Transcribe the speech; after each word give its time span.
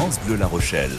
France 0.00 0.18
Bleu 0.24 0.36
La 0.36 0.46
Rochelle. 0.46 0.96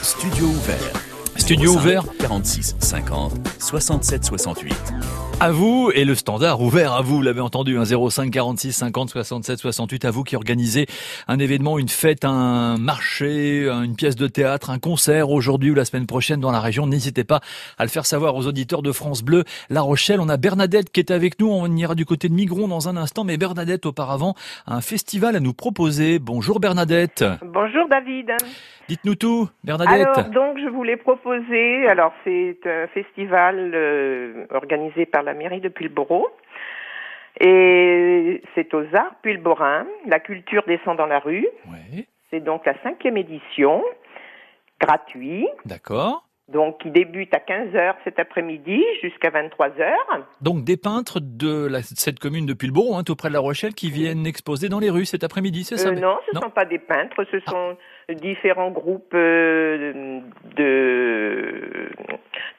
Studio 0.00 0.46
ouvert. 0.46 1.17
Studio 1.38 1.72
05 1.72 1.80
ouvert. 1.80 2.04
46 2.18 2.76
50 2.78 3.32
67 3.58 4.24
68. 4.24 4.74
À 5.40 5.52
vous 5.52 5.90
et 5.94 6.04
le 6.04 6.14
standard 6.14 6.60
ouvert 6.60 6.92
à 6.92 7.00
vous, 7.00 7.16
vous 7.16 7.22
l'avez 7.22 7.40
entendu, 7.40 7.78
un 7.78 7.84
05 7.84 8.30
46 8.30 8.72
50 8.72 9.10
67 9.10 9.58
68 9.58 10.04
à 10.04 10.10
vous 10.10 10.24
qui 10.24 10.34
organisez 10.34 10.86
un 11.28 11.38
événement, 11.38 11.78
une 11.78 11.88
fête, 11.88 12.24
un 12.24 12.76
marché, 12.76 13.68
une 13.68 13.94
pièce 13.94 14.16
de 14.16 14.26
théâtre, 14.26 14.70
un 14.70 14.80
concert 14.80 15.30
aujourd'hui 15.30 15.70
ou 15.70 15.74
la 15.74 15.84
semaine 15.84 16.06
prochaine 16.06 16.40
dans 16.40 16.50
la 16.50 16.60
région. 16.60 16.86
N'hésitez 16.86 17.24
pas 17.24 17.40
à 17.78 17.84
le 17.84 17.88
faire 17.88 18.04
savoir 18.04 18.34
aux 18.34 18.46
auditeurs 18.46 18.82
de 18.82 18.90
France 18.90 19.22
Bleu. 19.22 19.44
La 19.70 19.80
Rochelle, 19.80 20.20
on 20.20 20.28
a 20.28 20.36
Bernadette 20.36 20.90
qui 20.90 21.00
est 21.00 21.12
avec 21.12 21.38
nous. 21.38 21.48
On 21.48 21.74
ira 21.76 21.94
du 21.94 22.04
côté 22.04 22.28
de 22.28 22.34
Migron 22.34 22.66
dans 22.66 22.88
un 22.88 22.96
instant, 22.96 23.22
mais 23.22 23.36
Bernadette 23.36 23.86
auparavant 23.86 24.34
a 24.66 24.74
un 24.74 24.80
festival 24.80 25.36
à 25.36 25.40
nous 25.40 25.54
proposer. 25.54 26.18
Bonjour 26.18 26.58
Bernadette. 26.58 27.24
Bonjour 27.42 27.88
David. 27.88 28.32
Dites-nous 28.88 29.14
tout, 29.16 29.48
Bernadette. 29.64 30.06
Alors 30.16 30.30
donc 30.30 30.58
je 30.58 30.68
voulais 30.68 30.96
proposer, 30.96 31.86
alors 31.88 32.12
c'est 32.24 32.58
un 32.64 32.86
festival 32.88 33.72
euh, 33.74 34.46
organisé 34.50 35.04
par 35.06 35.22
la 35.22 35.34
mairie 35.34 35.60
de 35.60 35.68
Pulboro 35.68 36.28
et 37.40 38.42
c'est 38.54 38.72
aux 38.74 38.84
Arts 38.94 39.14
Pulborins. 39.22 39.86
La 40.06 40.20
culture 40.20 40.62
descend 40.66 40.96
dans 40.96 41.06
la 41.06 41.18
rue. 41.18 41.46
Ouais, 41.70 42.06
C'est 42.30 42.40
donc 42.40 42.66
la 42.66 42.74
cinquième 42.82 43.16
édition, 43.16 43.82
gratuit, 44.80 45.46
d'accord. 45.64 46.24
donc 46.48 46.78
qui 46.80 46.90
débute 46.90 47.32
à 47.34 47.38
15h 47.38 47.94
cet 48.04 48.18
après-midi 48.18 48.82
jusqu'à 49.02 49.30
23h. 49.30 49.92
Donc 50.40 50.64
des 50.64 50.76
peintres 50.76 51.20
de 51.20 51.66
la- 51.66 51.82
cette 51.82 52.18
commune 52.18 52.46
de 52.46 52.54
Pulboro, 52.54 52.96
hein, 52.96 53.04
tout 53.04 53.16
près 53.16 53.28
de 53.28 53.34
La 53.34 53.40
Rochelle, 53.40 53.74
qui 53.74 53.90
viennent 53.90 54.26
exposer 54.26 54.68
dans 54.68 54.78
les 54.80 54.90
rues 54.90 55.04
cet 55.04 55.24
après-midi, 55.24 55.64
c'est 55.64 55.76
ça? 55.76 55.90
Euh, 55.90 55.92
non, 55.92 56.16
ce 56.30 56.36
ne 56.36 56.40
sont 56.40 56.50
pas 56.50 56.64
des 56.64 56.78
peintres, 56.78 57.24
ce 57.30 57.38
sont 57.40 57.76
différents 58.14 58.70
groupes 58.70 59.12
euh, 59.14 60.20
de 60.56 61.88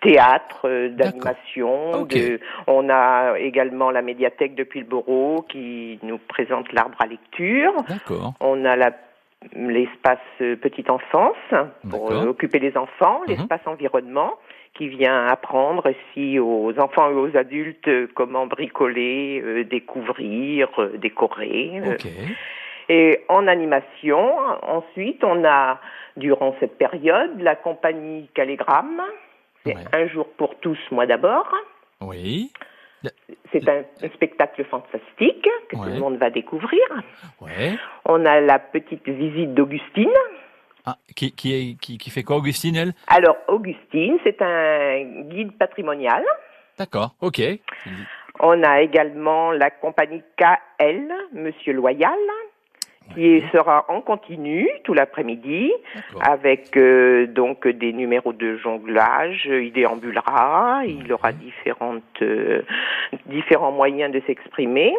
théâtre, 0.01 0.61
euh, 0.67 0.89
d'animation. 0.89 2.05
De- 2.05 2.39
On 2.67 2.89
a 2.89 3.33
également 3.39 3.91
la 3.91 4.01
médiathèque 4.01 4.55
de 4.55 4.63
Pulboro 4.63 5.45
qui 5.49 5.99
nous 6.03 6.17
présente 6.19 6.71
l'arbre 6.73 6.97
à 6.99 7.07
lecture. 7.07 7.73
On 8.39 8.63
a 8.65 8.75
la 8.75 8.91
l'espace 9.55 10.19
euh, 10.41 10.57
petite 10.57 10.89
enfance 10.89 11.37
pour 11.89 12.11
occuper 12.27 12.59
les 12.59 12.75
enfants, 12.75 13.21
Mhm. 13.21 13.27
l'espace 13.29 13.61
environnement 13.67 14.33
qui 14.73 14.89
vient 14.89 15.27
apprendre 15.27 15.89
aussi 15.89 16.37
aux 16.39 16.77
enfants 16.77 17.09
et 17.09 17.13
aux 17.13 17.37
adultes 17.37 17.89
comment 18.15 18.47
bricoler, 18.47 19.41
euh, 19.43 19.63
découvrir, 19.63 20.67
euh, 20.77 20.97
décorer. 20.97 21.71
euh, 21.85 21.93
Ok. 21.93 22.07
Et 22.89 23.23
en 23.29 23.47
animation, 23.47 24.37
ensuite, 24.63 25.23
on 25.23 25.43
a, 25.45 25.79
durant 26.17 26.55
cette 26.59 26.77
période, 26.77 27.39
la 27.39 27.55
compagnie 27.55 28.29
Calligramme. 28.33 29.01
C'est 29.65 29.75
Ouais. 29.75 29.83
un 29.93 30.07
jour 30.07 30.27
pour 30.37 30.55
tous, 30.59 30.79
moi 30.91 31.05
d'abord. 31.05 31.49
Oui. 32.01 32.51
C'est 33.51 33.67
un, 33.69 33.83
un 34.03 34.09
spectacle 34.09 34.63
fantastique 34.65 35.47
que 35.69 35.75
tout 35.75 35.83
le 35.83 35.99
monde 35.99 36.17
va 36.17 36.29
découvrir. 36.29 36.81
Ouais. 37.39 37.77
On 38.05 38.25
a 38.25 38.39
la 38.41 38.59
petite 38.59 39.07
visite 39.07 39.53
d'Augustine. 39.53 40.11
Ah, 40.85 40.95
qui, 41.15 41.31
qui, 41.33 41.77
qui, 41.81 41.97
qui 41.97 42.09
fait 42.09 42.23
quoi, 42.23 42.37
Augustine, 42.37 42.75
elle? 42.75 42.93
Alors, 43.07 43.37
Augustine, 43.47 44.17
c'est 44.23 44.41
un 44.41 45.03
guide 45.29 45.57
patrimonial. 45.57 46.23
D'accord. 46.77 47.15
Ok. 47.21 47.41
On 48.39 48.63
a 48.63 48.81
également 48.81 49.51
la 49.51 49.69
compagnie 49.69 50.23
KL, 50.37 51.11
Monsieur 51.33 51.73
Loyal, 51.73 52.17
qui 53.13 53.43
sera 53.51 53.85
en 53.87 54.01
continu 54.01 54.67
tout 54.83 54.93
l'après-midi. 54.93 55.71
Avec 56.21 56.75
euh, 56.77 57.27
donc 57.27 57.67
des 57.67 57.93
numéros 57.93 58.33
de 58.33 58.57
jonglage. 58.57 59.47
Il 59.51 59.71
déambulera, 59.71 60.81
il 60.85 61.11
aura 61.11 61.31
différentes, 61.31 62.03
euh, 62.21 62.61
différents 63.25 63.71
moyens 63.71 64.13
de 64.13 64.21
s'exprimer. 64.25 64.93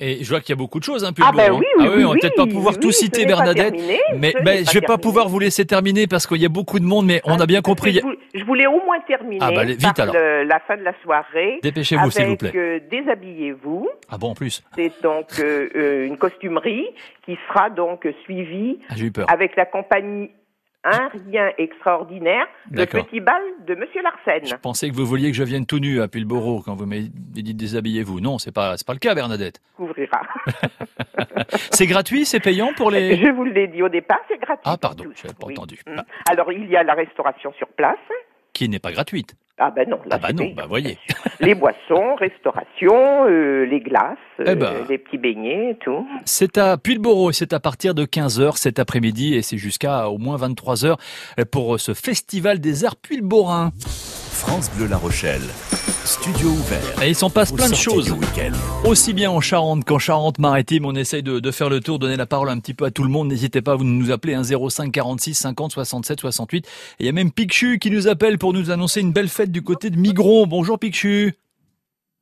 Et 0.00 0.22
je 0.22 0.28
vois 0.30 0.40
qu'il 0.40 0.50
y 0.50 0.52
a 0.52 0.56
beaucoup 0.56 0.78
de 0.78 0.84
choses, 0.84 1.04
hein, 1.04 1.10
Ah 1.10 1.12
Pulboro, 1.12 1.36
ben 1.36 1.52
hein. 1.52 1.58
oui, 1.58 1.66
oui, 1.78 1.84
Ah 1.88 1.92
oui, 1.96 2.04
on 2.04 2.08
va 2.10 2.14
peut-être 2.20 2.36
pas 2.36 2.46
pouvoir 2.46 2.78
tout 2.78 2.92
citer, 2.92 3.26
Bernadette. 3.26 3.72
terminé, 3.74 3.98
Mais 4.16 4.30
ce 4.30 4.42
ben, 4.44 4.58
n'est 4.60 4.64
je 4.64 4.72
vais 4.74 4.80
pas 4.86 4.96
pouvoir 4.96 5.28
vous 5.28 5.40
laisser 5.40 5.66
terminer 5.66 6.06
parce 6.06 6.24
qu'il 6.26 6.36
y 6.36 6.46
a 6.46 6.48
beaucoup 6.48 6.78
de 6.78 6.84
monde, 6.84 7.06
mais 7.06 7.20
on 7.24 7.38
Ah, 7.38 7.42
a 7.42 7.46
bien 7.46 7.62
compris. 7.62 7.94
Je, 7.94 8.00
vou- 8.02 8.14
je 8.32 8.44
voulais 8.44 8.68
au 8.68 8.80
moins 8.84 9.00
terminer 9.08 9.38
Ah, 9.40 9.50
bah, 9.50 9.64
vite, 9.64 9.80
par 9.80 10.00
alors. 10.02 10.14
le- 10.14 10.44
la 10.44 10.60
fin 10.60 10.76
de 10.76 10.82
la 10.84 10.92
soirée. 11.02 11.58
Dépêchez-vous, 11.64 12.10
s'il 12.12 12.26
vous 12.26 12.36
plaît. 12.36 12.52
euh, 12.54 12.78
Déshabillez-vous. 12.88 13.88
Ah 14.08 14.18
bon, 14.18 14.30
en 14.30 14.34
plus. 14.34 14.62
C'est 14.76 14.92
donc 15.02 15.26
euh, 15.40 15.68
euh, 15.74 16.06
une 16.06 16.16
costumerie 16.16 16.86
qui 17.26 17.36
sera 17.48 17.68
donc 17.68 18.06
suivie 18.24 18.78
Ah, 18.88 18.94
j'ai 18.96 19.06
eu 19.06 19.10
peur. 19.12 19.26
avec 19.32 19.56
la 19.56 19.66
compagnie 19.66 20.30
Un 20.90 21.08
Rien 21.30 21.50
Extraordinaire, 21.58 22.46
le 22.70 22.84
petit 22.86 23.20
bal 23.20 23.42
de 23.66 23.74
Monsieur 23.74 24.02
Larsen. 24.02 24.46
Je 24.46 24.54
pensais 24.56 24.88
que 24.88 24.94
vous 24.94 25.06
vouliez 25.06 25.30
que 25.30 25.36
je 25.36 25.44
vienne 25.44 25.66
tout 25.66 25.78
nu 25.78 26.00
à 26.00 26.08
Pulboro 26.08 26.62
quand 26.62 26.74
vous 26.74 26.86
m'avez 26.86 27.08
dit 27.10 27.54
déshabillez-vous. 27.54 28.20
Non, 28.20 28.38
c'est 28.38 28.52
pas, 28.52 28.76
c'est 28.76 28.86
pas 28.86 28.94
le 28.94 28.98
cas, 28.98 29.14
Bernadette. 29.14 29.60
Couvrira. 29.76 30.22
C'est 31.70 31.86
gratuit, 31.86 32.24
c'est 32.24 32.40
payant 32.40 32.72
pour 32.76 32.90
les. 32.90 33.16
Je 33.16 33.30
vous 33.30 33.44
l'ai 33.44 33.68
dit 33.68 33.82
au 33.82 33.88
départ, 33.88 34.18
c'est 34.28 34.38
gratuit. 34.38 34.62
Ah, 34.64 34.76
pardon, 34.76 35.04
je 35.14 35.22
n'avais 35.26 35.34
pas 35.38 35.46
oui. 35.46 35.54
entendu. 35.54 35.80
Mm. 35.86 36.00
Alors, 36.30 36.52
il 36.52 36.68
y 36.68 36.76
a 36.76 36.82
la 36.82 36.94
restauration 36.94 37.52
sur 37.56 37.68
place. 37.68 37.96
Qui 38.52 38.68
n'est 38.68 38.78
pas 38.78 38.92
gratuite. 38.92 39.36
Ah 39.60 39.70
ben 39.70 39.88
non, 39.88 39.96
là, 40.06 40.10
Ah 40.12 40.18
bah 40.18 40.32
non, 40.32 40.50
bah 40.56 40.66
voyez. 40.68 40.98
Les 41.40 41.54
boissons, 41.54 42.14
restauration, 42.16 43.26
euh, 43.28 43.64
les 43.64 43.80
glaces, 43.80 44.16
Eh 44.38 44.50
euh, 44.50 44.54
ben. 44.54 44.72
les 44.88 44.98
petits 44.98 45.18
beignets 45.18 45.70
et 45.72 45.76
tout. 45.76 46.06
C'est 46.24 46.58
à 46.58 46.76
Pulboro 46.76 47.30
et 47.30 47.32
c'est 47.32 47.52
à 47.52 47.60
partir 47.60 47.94
de 47.94 48.04
15h 48.04 48.56
cet 48.56 48.78
après-midi 48.78 49.34
et 49.34 49.42
c'est 49.42 49.58
jusqu'à 49.58 50.08
au 50.10 50.18
moins 50.18 50.36
23h 50.36 50.96
pour 51.50 51.78
ce 51.80 51.94
festival 51.94 52.60
des 52.60 52.84
arts 52.84 52.96
pulborins. 52.96 53.72
France 53.80 54.70
Bleu 54.76 54.86
La 54.88 54.96
Rochelle. 54.96 55.42
Studio 56.08 56.48
ouvert. 56.48 57.02
Et 57.02 57.08
il 57.10 57.14
s'en 57.14 57.28
passe 57.28 57.52
plein 57.52 57.68
de 57.68 57.74
choses. 57.74 58.16
Aussi 58.86 59.12
bien 59.12 59.30
en 59.30 59.42
Charente 59.42 59.84
qu'en 59.84 59.98
Charente-Maritime, 59.98 60.86
on 60.86 60.94
essaye 60.94 61.22
de, 61.22 61.38
de 61.38 61.50
faire 61.50 61.68
le 61.68 61.80
tour, 61.80 61.98
donner 61.98 62.16
la 62.16 62.24
parole 62.24 62.48
un 62.48 62.58
petit 62.58 62.72
peu 62.72 62.86
à 62.86 62.90
tout 62.90 63.02
le 63.04 63.10
monde. 63.10 63.28
N'hésitez 63.28 63.60
pas, 63.60 63.76
vous 63.76 63.84
nous 63.84 64.10
appelez 64.10 64.32
un 64.34 64.42
05 64.42 64.90
46 64.90 65.34
50 65.34 65.70
67 65.72 66.20
68. 66.20 66.66
Et 66.66 66.70
il 67.00 67.06
y 67.06 67.08
a 67.10 67.12
même 67.12 67.30
Pichu 67.30 67.78
qui 67.78 67.90
nous 67.90 68.08
appelle 68.08 68.38
pour 68.38 68.54
nous 68.54 68.70
annoncer 68.70 69.02
une 69.02 69.12
belle 69.12 69.28
fête 69.28 69.52
du 69.52 69.60
côté 69.62 69.90
de 69.90 69.96
Migron. 69.98 70.46
Bonjour 70.46 70.78
Pichu. 70.78 71.34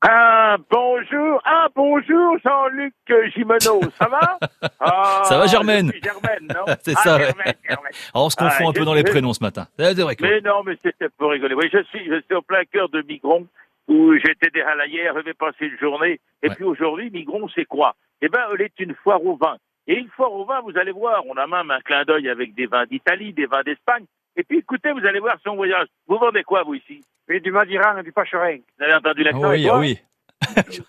Ah, 0.03 0.57
bonjour. 0.69 1.41
Ah, 1.45 1.69
bonjour, 1.75 2.37
Jean-Luc 2.45 2.93
Gimeno. 3.35 3.81
Ça 3.99 4.09
va? 4.09 4.39
Ah, 4.81 5.23
Ça 5.29 5.39
va, 5.39 5.47
Germaine 5.47 5.87
je 5.87 5.93
suis 5.93 6.03
Germaine, 6.03 6.49
non? 6.49 6.75
C'est 6.85 6.95
Ah, 6.97 7.01
ça, 7.05 7.17
ouais. 7.19 7.27
Germaine, 7.27 7.55
Germaine. 7.69 7.93
Alors, 8.15 8.27
on 8.27 8.31
se 8.31 8.37
confond 8.37 8.65
Ah, 8.67 8.71
un 8.71 8.73
peu 8.73 8.85
dans 8.85 8.95
les 8.95 9.05
prénoms 9.05 9.33
ce 9.33 9.43
matin. 9.43 9.69
C'est 9.79 9.95
vrai 9.95 10.17
que- 10.17 10.23
Mais 10.25 10.41
non, 10.43 10.63
mais 10.67 10.77
c'était 10.85 11.09
pour 11.17 11.31
rigoler. 11.31 11.55
Oui, 11.55 11.69
je 11.73 11.83
suis, 11.85 12.05
je 12.07 12.21
suis 12.27 12.35
au 12.35 12.43
plein 12.43 12.63
cœur 12.71 12.89
de 12.91 13.03
Migron, 13.09 13.47
où 13.89 14.15
j'étais 14.15 14.51
déjà 14.51 14.75
là 14.75 14.87
hier, 14.87 15.15
je 15.17 15.23
vais 15.23 15.35
passer 15.35 15.67
une 15.67 15.79
journée. 15.79 16.21
Et 16.43 16.49
Ouais. 16.49 16.55
puis 16.55 16.65
aujourd'hui, 16.65 17.11
Migron, 17.11 17.49
c'est 17.55 17.65
quoi? 17.65 17.95
Eh 18.21 18.29
ben, 18.29 18.41
elle 18.53 18.63
est 18.63 18.79
une 18.81 18.95
foire 18.95 19.25
au 19.25 19.37
vin. 19.37 19.57
Et 19.87 19.95
une 19.99 20.09
foire 20.09 20.33
au 20.33 20.45
vin, 20.45 20.61
vous 20.63 20.77
allez 20.77 20.91
voir, 20.93 21.25
on 21.27 21.35
a 21.37 21.47
même 21.47 21.71
un 21.71 21.81
clin 21.81 22.05
d'œil 22.05 22.29
avec 22.29 22.55
des 22.55 22.67
vins 22.67 22.87
d'Italie, 22.87 23.33
des 23.33 23.47
vins 23.47 23.63
d'Espagne. 23.63 24.05
Et 24.37 24.43
puis, 24.43 24.59
écoutez, 24.59 24.93
vous 24.93 25.07
allez 25.07 25.21
voir 25.21 25.37
son 25.45 25.55
voyage. 25.57 25.87
Vous 26.07 26.19
vendez 26.19 26.43
quoi, 26.43 26.63
vous, 26.65 26.75
ici? 26.75 27.01
Oui, 27.29 27.41
du 27.41 27.51
Madiran 27.53 27.97
et 27.99 28.03
du 28.03 28.13
Pacherin. 28.13 28.59
Vous 28.79 28.85
avez 28.85 28.95
entendu 28.95 29.23
Ah 29.23 29.25
l'accent? 29.25 29.51
oui, 29.51 29.63
et 29.65 29.69
quoi 29.69 29.77
ah 29.77 29.81
oui. 29.81 29.99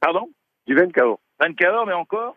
Pardon? 0.00 0.28
Du 0.66 0.74
vin 0.74 0.86
de 0.86 0.92
Cahors. 0.92 1.20
20 1.40 1.54
Cahors, 1.56 1.86
mais 1.86 1.92
encore? 1.92 2.36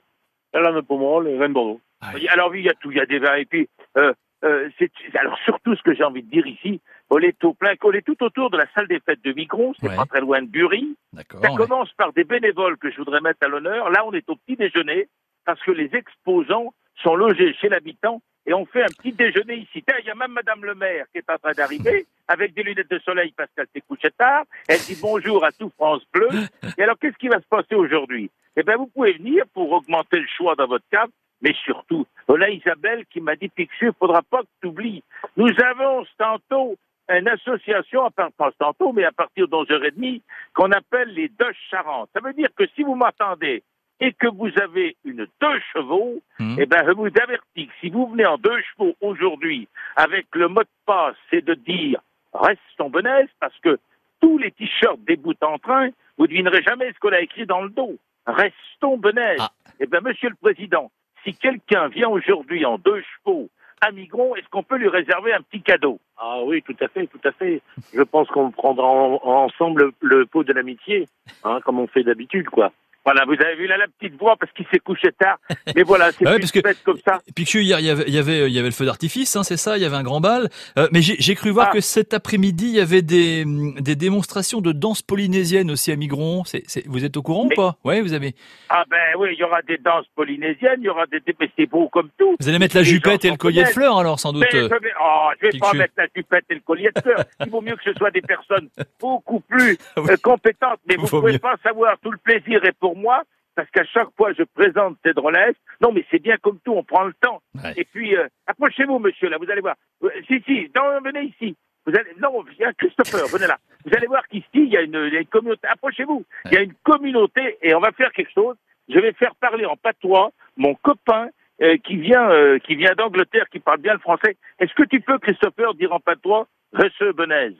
Là, 0.53 0.71
le 0.71 0.81
Pomerol, 0.81 1.25
le 1.25 1.37
vin 1.37 1.49
de 1.49 1.53
Bordeaux. 1.53 1.81
Ah 2.01 2.11
Oui, 2.15 2.27
Alors 2.29 2.49
oui, 2.49 2.59
il 2.61 2.65
y 2.65 2.69
a 2.69 2.73
tout, 2.73 2.91
il 2.91 2.97
y 2.97 3.01
a 3.01 3.05
des 3.05 3.19
vins. 3.19 3.35
Et 3.35 3.45
puis, 3.45 3.69
euh, 3.97 4.13
euh, 4.43 4.69
c'est, 4.77 4.91
alors 5.15 5.37
surtout 5.45 5.75
ce 5.75 5.81
que 5.81 5.93
j'ai 5.95 6.03
envie 6.03 6.23
de 6.23 6.29
dire 6.29 6.45
ici, 6.45 6.79
on 7.09 7.19
est 7.19 7.43
au 7.43 7.53
plein, 7.53 7.73
on 7.83 7.91
est 7.91 8.01
tout 8.05 8.21
autour 8.23 8.49
de 8.49 8.57
la 8.57 8.65
salle 8.75 8.87
des 8.87 8.99
fêtes 8.99 9.23
de 9.23 9.33
Micron, 9.33 9.73
c'est 9.79 9.89
Ouais. 9.89 9.95
pas 9.95 10.05
très 10.05 10.21
loin 10.21 10.41
de 10.41 10.47
Bury. 10.47 10.95
D'accord. 11.13 11.41
Ça 11.41 11.51
ouais. 11.51 11.57
commence 11.57 11.91
par 11.93 12.13
des 12.13 12.23
bénévoles 12.23 12.77
que 12.77 12.91
je 12.91 12.97
voudrais 12.97 13.21
mettre 13.21 13.39
à 13.45 13.47
l'honneur. 13.47 13.89
Là, 13.89 14.05
on 14.05 14.13
est 14.13 14.29
au 14.29 14.35
petit 14.35 14.55
déjeuner 14.55 15.07
parce 15.45 15.61
que 15.63 15.71
les 15.71 15.89
exposants 15.95 16.73
sont 17.03 17.15
logés 17.15 17.53
chez 17.55 17.69
l'habitant 17.69 18.21
et 18.45 18.53
on 18.53 18.65
fait 18.65 18.83
un 18.83 18.87
petit 18.97 19.11
déjeuner 19.13 19.55
ici. 19.55 19.83
Il 19.99 20.05
y 20.05 20.09
a 20.09 20.15
même 20.15 20.31
Madame 20.31 20.63
le 20.65 20.75
maire 20.75 21.05
qui 21.11 21.17
est 21.19 21.29
en 21.29 21.37
train 21.37 21.51
d'arriver 21.53 22.05
avec 22.27 22.53
des 22.53 22.63
lunettes 22.63 22.89
de 22.91 22.99
soleil 22.99 23.33
parce 23.35 23.49
qu'elle 23.55 23.67
s'est 23.73 23.81
couchée 23.81 24.11
tard. 24.17 24.43
Elle 24.67 24.79
dit 24.79 24.97
bonjour 25.01 25.43
à 25.45 25.51
tout 25.51 25.71
France 25.77 26.03
Bleu. 26.13 26.29
Et 26.77 26.83
alors, 26.83 26.97
qu'est-ce 26.99 27.17
qui 27.17 27.27
va 27.29 27.39
se 27.39 27.47
passer 27.47 27.75
aujourd'hui? 27.75 28.29
Eh 28.55 28.63
bien, 28.63 28.75
vous 28.75 28.87
pouvez 28.87 29.13
venir 29.13 29.43
pour 29.53 29.71
augmenter 29.71 30.19
le 30.19 30.27
choix 30.35 30.55
dans 30.55 30.67
votre 30.67 30.85
cave, 30.91 31.09
mais 31.41 31.53
surtout, 31.63 32.05
voilà 32.27 32.49
Isabelle 32.49 33.05
qui 33.07 33.21
m'a 33.21 33.35
dit 33.35 33.49
Pichu, 33.49 33.87
il 33.87 33.93
faudra 33.99 34.21
pas 34.21 34.41
que 34.41 34.47
tu 34.61 34.67
oublies. 34.67 35.03
Nous 35.35 35.49
avons 35.63 36.05
tantôt 36.17 36.75
une 37.09 37.27
association, 37.29 38.05
à 38.05 38.11
part- 38.11 38.31
pas 38.33 38.51
tantôt, 38.57 38.91
mais 38.91 39.05
à 39.05 39.11
partir 39.11 39.47
d'11h30, 39.47 40.21
qu'on 40.53 40.71
appelle 40.71 41.09
les 41.13 41.29
deux 41.29 41.53
Charentes. 41.69 42.09
Ça 42.13 42.19
veut 42.21 42.33
dire 42.33 42.49
que 42.55 42.65
si 42.75 42.83
vous 42.83 42.95
m'attendez 42.95 43.63
et 43.99 44.11
que 44.13 44.27
vous 44.27 44.49
avez 44.61 44.95
une 45.05 45.25
deux 45.41 45.59
chevaux, 45.73 46.21
Mhm. 46.39 46.57
eh 46.59 46.65
ben, 46.65 46.83
je 46.85 46.91
vous 46.91 47.05
avertis 47.07 47.67
que 47.67 47.73
si 47.79 47.89
vous 47.89 48.07
venez 48.07 48.25
en 48.25 48.37
deux 48.37 48.61
chevaux 48.61 48.93
aujourd'hui, 49.01 49.67
avec 49.95 50.27
le 50.33 50.47
mot 50.49 50.61
de 50.63 50.67
passe, 50.85 51.15
c'est 51.29 51.43
de 51.45 51.53
dire 51.53 52.01
restons 52.33 52.89
benaise, 52.89 53.29
parce 53.39 53.57
que 53.59 53.79
tous 54.21 54.37
les 54.37 54.51
t-shirts 54.51 54.99
des 55.05 55.15
bouts 55.15 55.33
en 55.41 55.57
train, 55.59 55.89
vous 56.17 56.25
ne 56.25 56.27
devinerez 56.27 56.61
jamais 56.63 56.91
ce 56.91 56.99
qu'on 56.99 57.11
a 57.13 57.21
écrit 57.21 57.45
dans 57.45 57.61
le 57.61 57.69
dos. 57.69 57.95
Restons 58.25 58.97
benaise. 58.97 59.39
Ah. 59.39 59.49
Eh 59.79 59.85
bien, 59.87 60.01
monsieur 60.01 60.29
le 60.29 60.35
président, 60.35 60.91
si 61.27 61.35
quelqu'un 61.35 61.89
vient 61.89 62.07
aujourd'hui 62.09 62.65
en 62.65 62.77
deux 62.77 63.01
chevaux 63.01 63.49
à 63.81 63.91
Migron, 63.91 64.35
est-ce 64.35 64.47
qu'on 64.49 64.63
peut 64.63 64.77
lui 64.77 64.87
réserver 64.87 65.33
un 65.33 65.41
petit 65.41 65.61
cadeau? 65.61 65.99
Ah 66.17 66.39
oui, 66.45 66.63
tout 66.63 66.75
à 66.79 66.87
fait, 66.87 67.05
tout 67.07 67.19
à 67.25 67.31
fait. 67.31 67.61
Je 67.93 68.01
pense 68.01 68.27
qu'on 68.29 68.49
prendra 68.49 68.87
en- 68.87 69.19
ensemble 69.23 69.93
le, 70.01 70.17
le 70.19 70.25
pot 70.25 70.43
de 70.43 70.53
l'amitié, 70.53 71.07
hein, 71.43 71.59
comme 71.63 71.79
on 71.79 71.87
fait 71.87 72.03
d'habitude, 72.03 72.47
quoi. 72.49 72.71
Voilà, 73.07 73.23
vous 73.25 73.41
avez 73.41 73.55
vu 73.55 73.67
là 73.67 73.77
la 73.77 73.87
petite 73.87 74.19
voix 74.19 74.35
parce 74.37 74.51
qu'il 74.51 74.65
s'est 74.69 74.79
couché 74.79 75.13
tard. 75.17 75.37
Mais 75.77 75.83
voilà, 75.83 76.11
c'est 76.17 76.27
Ah 76.27 76.31
ouais, 76.33 76.39
parce 76.39 76.51
que- 76.51 76.59
comme 76.83 76.99
ça. 77.07 77.21
Pichu, 77.33 77.61
hier, 77.63 77.79
il 77.79 77.85
y 77.85 77.89
avait, 77.89 78.03
il 78.05 78.13
y 78.13 78.17
avait, 78.17 78.49
il 78.49 78.53
y 78.53 78.59
avait 78.59 78.67
le 78.67 78.73
feu 78.73 78.85
d'artifice, 78.85 79.33
hein, 79.37 79.43
c'est 79.43 79.55
ça 79.55 79.77
Il 79.77 79.81
y 79.83 79.85
avait 79.85 79.95
un 79.95 80.03
grand 80.03 80.19
bal. 80.19 80.49
Euh, 80.77 80.89
mais 80.91 81.01
j'ai 81.01 81.35
cru 81.35 81.49
voir 81.51 81.67
Ah. 81.69 81.73
que 81.73 81.79
cet 81.79 82.13
après-midi, 82.13 82.65
il 82.67 82.75
y 82.75 82.81
avait 82.81 83.01
des, 83.01 83.45
des 83.79 83.95
démonstrations 83.95 84.59
de 84.59 84.73
danse 84.73 85.01
polynésienne 85.01 85.71
aussi 85.71 85.91
à 85.93 85.95
Migron. 85.95 86.43
C'est- 86.43 86.85
vous 86.87 87.05
êtes 87.05 87.15
au 87.15 87.21
courant 87.21 87.45
Mais- 87.45 87.53
ou 87.53 87.55
pas? 87.55 87.77
Ouais, 87.85 88.01
vous 88.01 88.11
avez. 88.11 88.35
Ah 88.67 88.83
ben 88.89 88.97
oui, 89.17 89.29
il 89.31 89.39
y 89.39 89.43
aura 89.45 89.61
des 89.61 89.77
danses 89.77 90.05
polynésiennes, 90.13 90.79
il 90.79 90.83
y 90.85 90.89
aura 90.89 91.05
des, 91.05 91.21
mais 91.39 91.49
c'est 91.57 91.65
beau 91.65 91.87
comme 91.87 92.09
tout. 92.17 92.35
Vous 92.41 92.49
allez 92.49 92.59
mettre 92.59 92.75
la 92.75 92.83
jupette 92.83 93.23
et 93.23 93.29
le 93.29 93.37
collier 93.37 93.63
de 93.63 93.69
fleurs 93.69 93.97
alors 93.99 94.19
sans 94.19 94.33
doute. 94.33 94.43
Mais 94.51 94.59
euh. 94.59 94.67
je 94.69 94.83
vais, 94.83 94.91
oh, 95.01 95.29
je 95.41 95.47
vais 95.47 95.57
pas 95.59 95.71
mettre 95.73 95.93
la 95.97 96.07
jupette 96.13 96.43
et 96.49 96.55
le 96.55 96.59
collier 96.59 96.89
de 96.93 97.01
fleurs. 97.01 97.23
Il 97.45 97.49
vaut 97.49 97.61
mieux 97.61 97.75
que 97.77 97.83
ce 97.85 97.93
soit 97.93 98.11
des 98.11 98.21
personnes 98.21 98.67
beaucoup 98.99 99.39
plus 99.39 99.77
Ah 99.95 100.01
oui. 100.01 100.09
euh, 100.11 100.17
compétentes. 100.21 100.79
Mais 100.89 100.97
vous 100.97 101.05
Vaut 101.05 101.21
pouvez 101.21 101.33
mieux. 101.33 101.39
pas 101.39 101.55
savoir, 101.63 101.95
tout 102.03 102.11
le 102.11 102.17
plaisir 102.17 102.65
est 102.65 102.73
pour 102.77 102.96
moi, 102.97 103.23
parce 103.55 103.69
qu'à 103.71 103.83
chaque 103.85 104.09
fois 104.15 104.33
je 104.33 104.43
présente 104.43 104.97
drôlesses. 105.15 105.55
Non, 105.81 105.91
mais 105.91 106.05
c'est 106.11 106.21
bien 106.21 106.37
comme 106.37 106.59
tout, 106.59 106.73
on 106.73 106.83
prend 106.83 107.03
le 107.03 107.13
temps. 107.13 107.41
Ouais. 107.55 107.73
Et 107.77 107.85
puis, 107.85 108.15
euh, 108.15 108.27
approchez-vous, 108.45 108.99
monsieur, 108.99 109.29
là, 109.29 109.37
vous 109.37 109.49
allez 109.49 109.61
voir. 109.61 109.75
Euh, 110.03 110.09
si, 110.27 110.41
si, 110.45 110.71
non, 110.75 111.01
venez 111.03 111.23
ici. 111.23 111.55
Vous 111.85 111.95
allez, 111.95 112.11
non, 112.21 112.43
il 112.51 112.57
y 112.57 112.65
a 112.65 112.73
Christopher, 112.73 113.27
venez 113.31 113.47
là. 113.47 113.57
Vous 113.85 113.95
allez 113.95 114.07
voir 114.07 114.27
qu'ici, 114.27 114.47
il 114.53 114.69
y 114.69 114.77
a 114.77 114.81
une, 114.81 115.05
il 115.07 115.13
y 115.13 115.17
a 115.17 115.21
une 115.21 115.27
communauté. 115.27 115.67
Approchez-vous. 115.67 116.25
Il 116.45 116.53
y 116.53 116.57
a 116.57 116.61
une 116.61 116.73
communauté 116.83 117.57
et 117.61 117.73
on 117.73 117.79
va 117.79 117.91
faire 117.91 118.11
quelque 118.11 118.31
chose. 118.33 118.55
Je 118.89 118.99
vais 118.99 119.13
faire 119.13 119.35
parler 119.35 119.65
en 119.65 119.75
patois 119.75 120.31
mon 120.55 120.75
copain 120.75 121.29
euh, 121.61 121.77
qui 121.77 121.97
vient, 121.97 122.29
euh, 122.29 122.59
qui 122.59 122.75
vient 122.75 122.93
d'Angleterre, 122.95 123.47
qui 123.51 123.59
parle 123.59 123.79
bien 123.79 123.93
le 123.93 123.99
français. 123.99 124.37
Est-ce 124.59 124.73
que 124.73 124.83
tu 124.83 125.01
peux, 125.01 125.17
Christopher, 125.17 125.73
dire 125.73 125.93
en 125.93 125.99
patois, 125.99 126.47
Rece 126.73 127.15
Benaise 127.15 127.55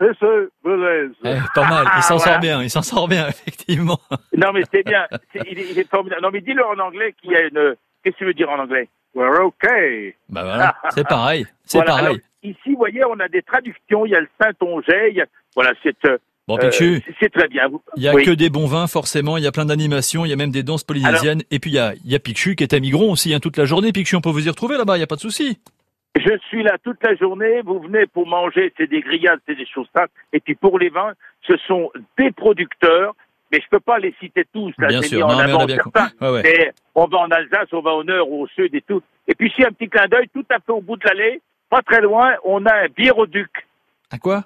C'est 0.00 0.18
ce. 0.18 0.48
Eh, 1.24 1.36
pas 1.54 1.68
mal, 1.68 1.86
il 1.98 2.02
s'en 2.02 2.14
Ah, 2.14 2.18
voilà. 2.18 2.32
sort 2.32 2.38
bien, 2.40 2.62
il 2.62 2.70
s'en 2.70 2.82
sort 2.82 3.06
bien, 3.08 3.28
effectivement. 3.28 3.98
Non, 4.36 4.48
mais 4.54 4.62
c'est 4.72 4.82
bien. 4.84 5.06
C'est- 5.32 5.42
il, 5.50 5.58
est, 5.58 5.70
il 5.72 5.78
est 5.78 5.88
formidable. 5.90 6.22
Non, 6.22 6.30
mais 6.32 6.40
dis-le 6.40 6.64
en 6.64 6.78
anglais 6.78 7.14
qu'il 7.20 7.32
y 7.32 7.36
a 7.36 7.42
une. 7.42 7.74
Qu'est-ce 8.02 8.14
que 8.14 8.18
tu 8.20 8.24
veux 8.24 8.34
dire 8.34 8.48
en 8.48 8.58
anglais? 8.58 8.88
We're 9.14 9.44
okay. 9.44 10.16
Bah 10.28 10.44
voilà, 10.44 10.74
c'est 10.90 11.06
pareil, 11.08 11.46
c'est 11.64 11.78
Voilà. 11.78 11.90
pareil. 11.92 12.06
Alors, 12.06 12.16
ici, 12.42 12.70
vous 12.72 12.76
voyez, 12.78 13.04
on 13.04 13.20
a 13.20 13.28
des 13.28 13.42
traductions. 13.42 14.06
Il 14.06 14.12
y 14.12 14.14
a 14.16 14.20
le 14.20 14.28
Saint-Onget. 14.40 15.10
il 15.10 15.16
y 15.16 15.20
a- 15.20 15.26
Voilà, 15.54 15.72
c'est. 15.82 15.96
euh, 16.06 16.16
Bon, 16.48 16.56
euh, 16.56 16.68
Pichu, 16.70 17.02
c'est- 17.06 17.14
c'est 17.20 17.28
très 17.32 17.46
bien. 17.48 17.68
Il 17.96 18.02
y 18.02 18.08
a 18.08 18.14
oui. 18.14 18.24
que 18.24 18.30
des 18.30 18.48
bons 18.50 18.66
vins, 18.66 18.86
forcément, 18.86 19.36
il 19.36 19.44
y 19.44 19.46
a 19.46 19.52
plein 19.52 19.66
d'animations, 19.66 20.24
il 20.24 20.30
y 20.30 20.32
a 20.32 20.36
même 20.36 20.50
des 20.50 20.62
danses 20.62 20.82
polynésiennes. 20.84 21.42
Et 21.50 21.58
puis 21.58 21.70
il 21.70 21.74
y 21.74 21.78
a, 21.78 21.92
il 22.04 22.10
y 22.10 22.14
a 22.14 22.18
Pichu 22.18 22.56
qui 22.56 22.64
est 22.64 22.72
à 22.72 22.80
Migron 22.80 23.12
aussi, 23.12 23.34
hein, 23.34 23.38
toute 23.40 23.56
la 23.58 23.66
journée. 23.66 23.92
Pichu, 23.92 24.16
on 24.16 24.20
peut 24.20 24.30
vous 24.30 24.46
y 24.46 24.48
retrouver 24.50 24.76
là-bas, 24.78 24.96
il 24.96 25.00
y 25.00 25.04
a 25.04 25.06
pas 25.06 25.16
de 25.16 25.20
souci. 25.20 25.58
Je 26.18 26.36
suis 26.48 26.62
là 26.62 26.76
toute 26.82 27.02
la 27.04 27.14
journée. 27.14 27.62
Vous 27.62 27.80
venez 27.80 28.06
pour 28.06 28.26
manger, 28.26 28.72
c'est 28.76 28.88
des 28.88 29.00
grillades, 29.00 29.40
c'est 29.46 29.54
des 29.54 29.66
choses 29.66 29.86
simples. 29.96 30.10
Et 30.32 30.40
puis 30.40 30.54
pour 30.54 30.78
les 30.78 30.88
vins, 30.88 31.12
ce 31.46 31.56
sont 31.68 31.90
des 32.18 32.30
producteurs, 32.32 33.14
mais 33.52 33.60
je 33.60 33.68
peux 33.70 33.80
pas 33.80 33.98
les 33.98 34.14
citer 34.20 34.44
tous. 34.52 34.72
Là, 34.78 34.88
Bien 34.88 35.02
sûr, 35.02 35.24
en 35.26 35.30
non, 35.32 35.36
mais 35.38 35.44
on 35.44 35.48
avant 35.54 35.62
a 35.62 35.66
bien 35.66 35.76
certains. 35.76 36.08
compris. 36.08 36.26
Ouais, 36.26 36.32
ouais. 36.34 36.42
Mais 36.42 36.72
on 36.94 37.06
va 37.06 37.18
en 37.18 37.30
Alsace, 37.30 37.68
on 37.72 37.80
va 37.80 37.92
au 37.92 38.04
nord, 38.04 38.30
au 38.30 38.46
sud 38.48 38.74
et 38.74 38.82
tout. 38.82 39.02
Et 39.28 39.34
puis 39.34 39.52
si 39.54 39.64
un 39.64 39.70
petit 39.70 39.88
clin 39.88 40.06
d'œil, 40.08 40.28
tout 40.34 40.44
à 40.50 40.58
fait 40.58 40.72
au 40.72 40.80
bout 40.80 40.96
de 40.96 41.06
l'allée, 41.06 41.40
pas 41.68 41.82
très 41.82 42.00
loin, 42.00 42.34
on 42.44 42.66
a 42.66 42.74
un 42.74 42.88
bière-au-duc. 42.88 43.50
À 44.10 44.18
quoi? 44.18 44.44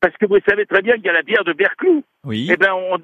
Parce 0.00 0.16
que 0.18 0.26
vous 0.26 0.36
savez 0.46 0.66
très 0.66 0.82
bien 0.82 0.96
qu'il 0.96 1.06
y 1.06 1.08
a 1.08 1.12
la 1.14 1.22
bière 1.22 1.44
de 1.44 1.52
Berclou. 1.54 2.02
Oui. 2.24 2.48
Eh 2.52 2.56
ben, 2.56 2.72
on, 2.72 2.98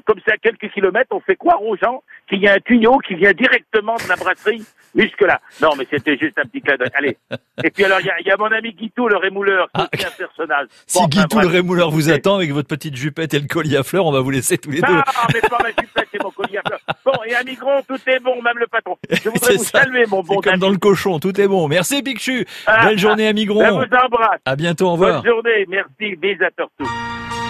comme 0.00 0.20
c'est 0.26 0.34
à 0.34 0.36
quelques 0.36 0.68
kilomètres, 0.72 1.08
on 1.12 1.20
fait 1.20 1.36
croire 1.36 1.62
aux 1.62 1.76
gens 1.76 2.02
qu'il 2.28 2.40
y 2.42 2.48
a 2.48 2.54
un 2.54 2.58
tuyau 2.60 2.98
qui 2.98 3.14
vient 3.14 3.32
directement 3.32 3.94
de 3.96 4.08
la 4.08 4.16
brasserie 4.16 4.62
jusque 4.96 5.20
là. 5.22 5.40
Non, 5.62 5.70
mais 5.78 5.86
c'était 5.90 6.16
juste 6.16 6.38
un 6.38 6.42
petit 6.44 6.60
clin 6.60 6.76
d'œil. 6.76 6.88
Allez. 6.94 7.16
Et 7.64 7.70
puis 7.70 7.84
alors, 7.84 8.00
il 8.00 8.06
y 8.06 8.10
a, 8.10 8.14
il 8.20 8.26
y 8.26 8.30
a 8.30 8.36
mon 8.36 8.46
ami 8.46 8.72
Guitou, 8.72 9.08
le 9.08 9.16
rémouleur, 9.16 9.66
qui 9.74 9.80
Ah. 9.82 9.88
est 9.92 10.04
un 10.06 10.10
personnage. 10.10 10.66
Si 10.86 10.98
Bon, 10.98 11.08
enfin, 11.16 11.42
le 11.42 11.48
rémouleur 11.48 11.90
vous 11.90 12.08
Et- 12.10 12.12
attend 12.12 12.36
avec 12.36 12.50
votre 12.52 12.68
petite 12.68 12.96
jupette 12.96 13.34
et 13.34 13.38
le 13.40 13.46
collier 13.46 13.76
à 13.76 13.82
fleurs, 13.82 14.06
on 14.06 14.12
va 14.12 14.20
vous 14.20 14.30
laisser 14.30 14.58
tous 14.58 14.70
les 14.70 14.80
deux. 14.80 14.92
Non, 14.92 15.02
mais 15.34 15.40
pas 15.40 15.58
ma 15.62 15.68
jupette, 15.70 16.08
c'est 16.12 16.22
mon 16.22 16.30
collier 16.30 16.58
à 16.58 16.62
fleurs. 16.66 16.80
Bon, 17.04 17.12
et 17.26 17.34
à 17.34 17.42
Migron, 17.44 17.82
tout 17.86 17.98
est 18.06 18.20
bon, 18.20 18.40
même 18.42 18.58
le 18.58 18.66
patron. 18.66 18.96
Je 19.10 19.28
voudrais 19.28 19.56
vous 19.56 19.64
ça. 19.64 19.82
saluer, 19.82 20.04
mon 20.06 20.22
bon 20.22 20.40
comme 20.40 20.56
dans 20.58 20.70
le 20.70 20.78
cochon, 20.78 21.18
tout 21.18 21.38
est 21.40 21.48
bon. 21.48 21.68
Merci 21.68 22.02
Pichu. 22.02 22.46
Ah, 22.66 22.86
Belle 22.86 22.98
journée 22.98 23.26
à 23.26 23.30
Je 23.30 23.34
Migron. 23.34 23.78
vous 23.78 23.84
embrasse. 23.84 24.40
À 24.44 24.56
bientôt, 24.56 24.86
au 24.88 24.92
revoir. 24.92 25.22
Bonne 25.22 25.30
journée. 25.32 25.66
Merci. 25.68 26.16
Bisous 26.16 26.44
à 26.44 26.50
tous. 26.56 27.47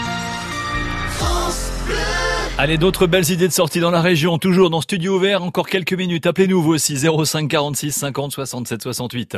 Allez, 2.60 2.76
d'autres 2.76 3.06
belles 3.06 3.30
idées 3.30 3.46
de 3.46 3.52
sortie 3.52 3.78
dans 3.78 3.92
la 3.92 4.00
région, 4.00 4.38
toujours 4.38 4.68
dans 4.68 4.80
Studio 4.80 5.16
Ouvert, 5.16 5.44
encore 5.44 5.68
quelques 5.68 5.92
minutes. 5.92 6.26
Appelez-nous 6.26 6.60
vous 6.60 6.72
aussi, 6.74 6.96
05 6.98 7.48
46 7.48 7.92
50 7.92 8.32
67 8.32 8.82
68. 8.82 9.36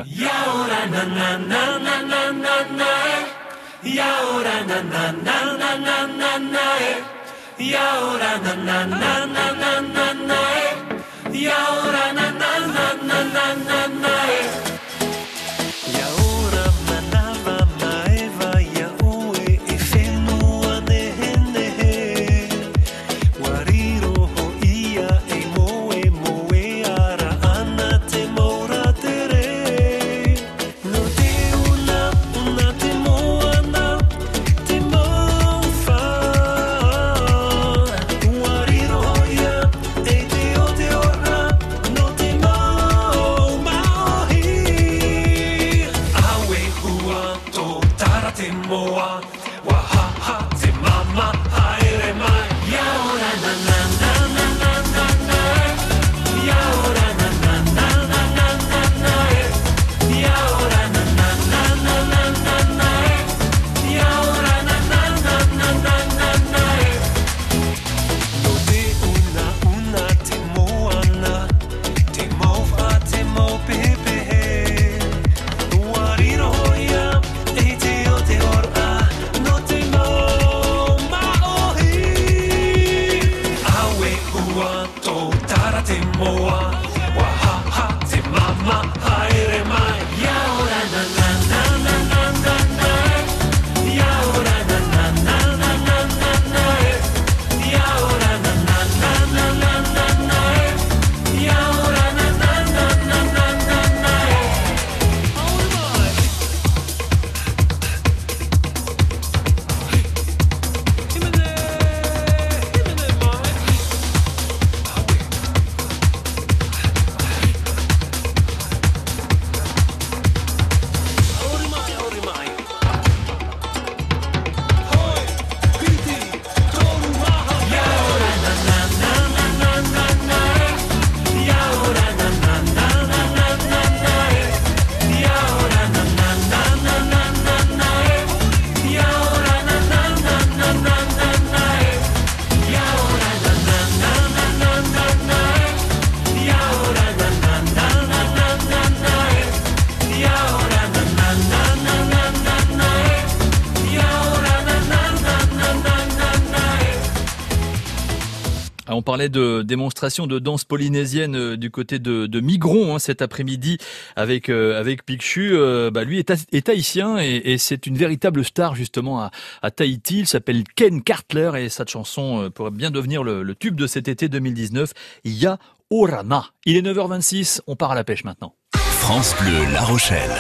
De 159.29 159.63
démonstration 159.63 160.27
de 160.27 160.39
danse 160.39 160.65
polynésienne 160.65 161.37
euh, 161.37 161.57
du 161.57 161.71
côté 161.71 161.99
de, 161.99 162.41
Migron 162.41 162.95
hein, 162.95 162.99
cet 162.99 163.23
après-midi 163.23 163.79
avec 164.17 164.49
euh, 164.49 164.79
avec. 164.79 165.03
Euh, 165.39 165.91
bah, 165.91 166.05
lui 166.05 166.19
est, 166.19 166.33
est 166.53 166.69
haïtien 166.69 167.19
et, 167.19 167.59
c'est 167.59 167.87
une 167.87 167.97
véritable 167.97 168.45
star 168.45 168.75
justement 168.75 169.31
à, 169.63 169.71
Tahiti. 169.71 170.21
Il 170.21 170.27
s'appelle 170.27 170.65
Ken 170.77 171.03
Cartler 171.03 171.53
et 171.57 171.69
cette 171.69 171.91
chanson 171.91 172.45
euh, 172.45 172.51
pourrait 172.51 172.71
bien 172.71 172.91
devenir 172.91 173.23
le, 173.23 173.55
tube 173.55 173.77
de 173.77 173.87
cet 173.87 174.09
été 174.09 174.29
2019. 174.29 174.93
Ya 175.25 175.59
Orana. 175.91 176.47
Il 176.65 176.77
est 176.77 176.83
9h26. 176.83 177.61
On 177.67 177.77
part 177.77 177.93
à 177.93 177.95
la 177.95 178.05
pêche 178.05 178.25
maintenant. 178.25 178.55
France 178.75 179.35
Bleu 179.41 179.73
La 179.73 179.83
Rochelle. 179.83 180.31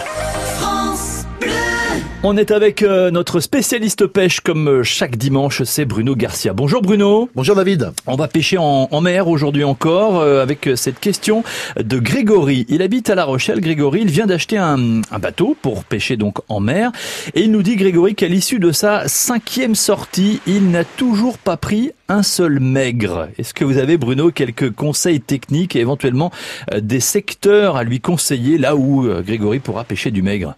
On 2.23 2.37
est 2.37 2.50
avec 2.50 2.83
euh, 2.83 3.11
notre 3.11 3.41
spécialiste 3.41 4.07
pêche 4.07 4.41
comme 4.41 4.69
euh, 4.69 4.83
chaque 4.83 5.17
dimanche, 5.17 5.62
c'est 5.62 5.87
Bruno 5.87 6.15
Garcia. 6.15 6.53
Bonjour 6.53 6.83
Bruno. 6.83 7.31
Bonjour 7.35 7.57
David. 7.57 7.93
On 8.07 8.17
va 8.17 8.29
pêcher 8.29 8.59
en, 8.59 8.89
en 8.91 9.00
mer 9.00 9.27
aujourd'hui 9.27 9.65
encore 9.65 10.21
euh, 10.21 10.43
avec 10.43 10.69
cette 10.77 11.00
question 11.00 11.43
de 11.83 11.99
Grégory. 11.99 12.67
Il 12.69 12.83
habite 12.83 13.09
à 13.09 13.15
La 13.15 13.25
Rochelle. 13.25 13.62
Grégory, 13.62 14.00
il 14.03 14.11
vient 14.11 14.27
d'acheter 14.27 14.59
un, 14.59 15.00
un 15.11 15.19
bateau 15.19 15.57
pour 15.62 15.85
pêcher 15.85 16.19
donc 16.19 16.41
en 16.50 16.61
mer. 16.61 16.93
Et 17.35 17.41
il 17.41 17.53
nous 17.53 17.62
dit, 17.62 17.77
Grégory, 17.77 18.15
qu'à 18.15 18.29
l'issue 18.29 18.59
de 18.59 18.71
sa 18.71 19.09
cinquième 19.09 19.75
sortie, 19.75 20.43
il 20.47 20.71
n'a 20.71 20.85
toujours 20.85 21.39
pas 21.39 21.57
pris 21.57 21.93
un 22.11 22.23
seul 22.23 22.61
maigre. 22.61 23.29
Est-ce 23.39 23.55
que 23.55 23.65
vous 23.65 23.79
avez, 23.79 23.97
Bruno, 23.97 24.31
quelques 24.31 24.71
conseils 24.73 25.23
techniques 25.23 25.75
et 25.75 25.81
éventuellement 25.81 26.31
euh, 26.75 26.81
des 26.81 27.00
secteurs 27.00 27.77
à 27.77 27.83
lui 27.83 28.00
conseiller 28.00 28.59
là 28.59 28.77
où 28.77 29.07
euh, 29.07 29.23
Grégory 29.23 29.59
pourra 29.59 29.85
pêcher 29.85 30.11
du 30.11 30.21
maigre? 30.21 30.55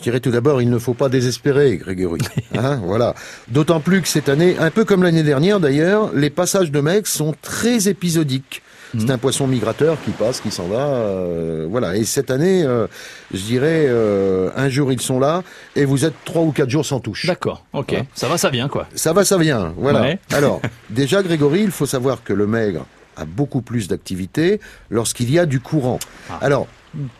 Je 0.00 0.04
dirais 0.04 0.20
tout 0.20 0.30
d'abord, 0.30 0.62
il 0.62 0.70
ne 0.70 0.78
faut 0.78 0.94
pas 0.94 1.10
désespérer, 1.10 1.76
Grégory. 1.76 2.22
Hein, 2.58 2.80
voilà. 2.82 3.14
D'autant 3.48 3.80
plus 3.80 4.00
que 4.02 4.08
cette 4.08 4.28
année, 4.28 4.56
un 4.58 4.70
peu 4.70 4.84
comme 4.84 5.02
l'année 5.02 5.22
dernière 5.22 5.60
d'ailleurs, 5.60 6.10
les 6.14 6.30
passages 6.30 6.70
de 6.70 6.80
mecs 6.80 7.06
sont 7.06 7.34
très 7.42 7.88
épisodiques. 7.88 8.62
C'est 8.98 9.10
un 9.10 9.18
poisson 9.18 9.46
migrateur 9.46 9.98
qui 10.04 10.10
passe, 10.10 10.40
qui 10.40 10.50
s'en 10.50 10.66
va, 10.66 10.86
euh, 10.86 11.66
voilà. 11.70 11.96
Et 11.96 12.04
cette 12.04 12.30
année, 12.30 12.64
euh, 12.64 12.86
je 13.32 13.40
dirais, 13.40 13.86
euh, 13.88 14.50
un 14.56 14.68
jour 14.68 14.90
ils 14.90 15.00
sont 15.00 15.20
là, 15.20 15.44
et 15.76 15.84
vous 15.84 16.04
êtes 16.04 16.14
trois 16.24 16.42
ou 16.42 16.50
quatre 16.50 16.70
jours 16.70 16.84
sans 16.84 16.98
touche. 16.98 17.26
D'accord, 17.26 17.64
ok. 17.72 17.90
Voilà. 17.90 18.04
Ça 18.14 18.28
va, 18.28 18.38
ça 18.38 18.50
vient 18.50 18.68
quoi. 18.68 18.88
Ça 18.94 19.12
va, 19.12 19.24
ça 19.24 19.38
vient. 19.38 19.74
Voilà. 19.76 20.00
Ouais. 20.00 20.18
Alors, 20.32 20.60
déjà, 20.88 21.22
Grégory, 21.22 21.62
il 21.62 21.70
faut 21.70 21.86
savoir 21.86 22.24
que 22.24 22.32
le 22.32 22.46
maigre 22.46 22.84
a 23.16 23.26
beaucoup 23.26 23.60
plus 23.60 23.86
d'activité 23.86 24.60
lorsqu'il 24.90 25.30
y 25.30 25.38
a 25.38 25.46
du 25.46 25.60
courant. 25.60 26.00
Alors, 26.40 26.66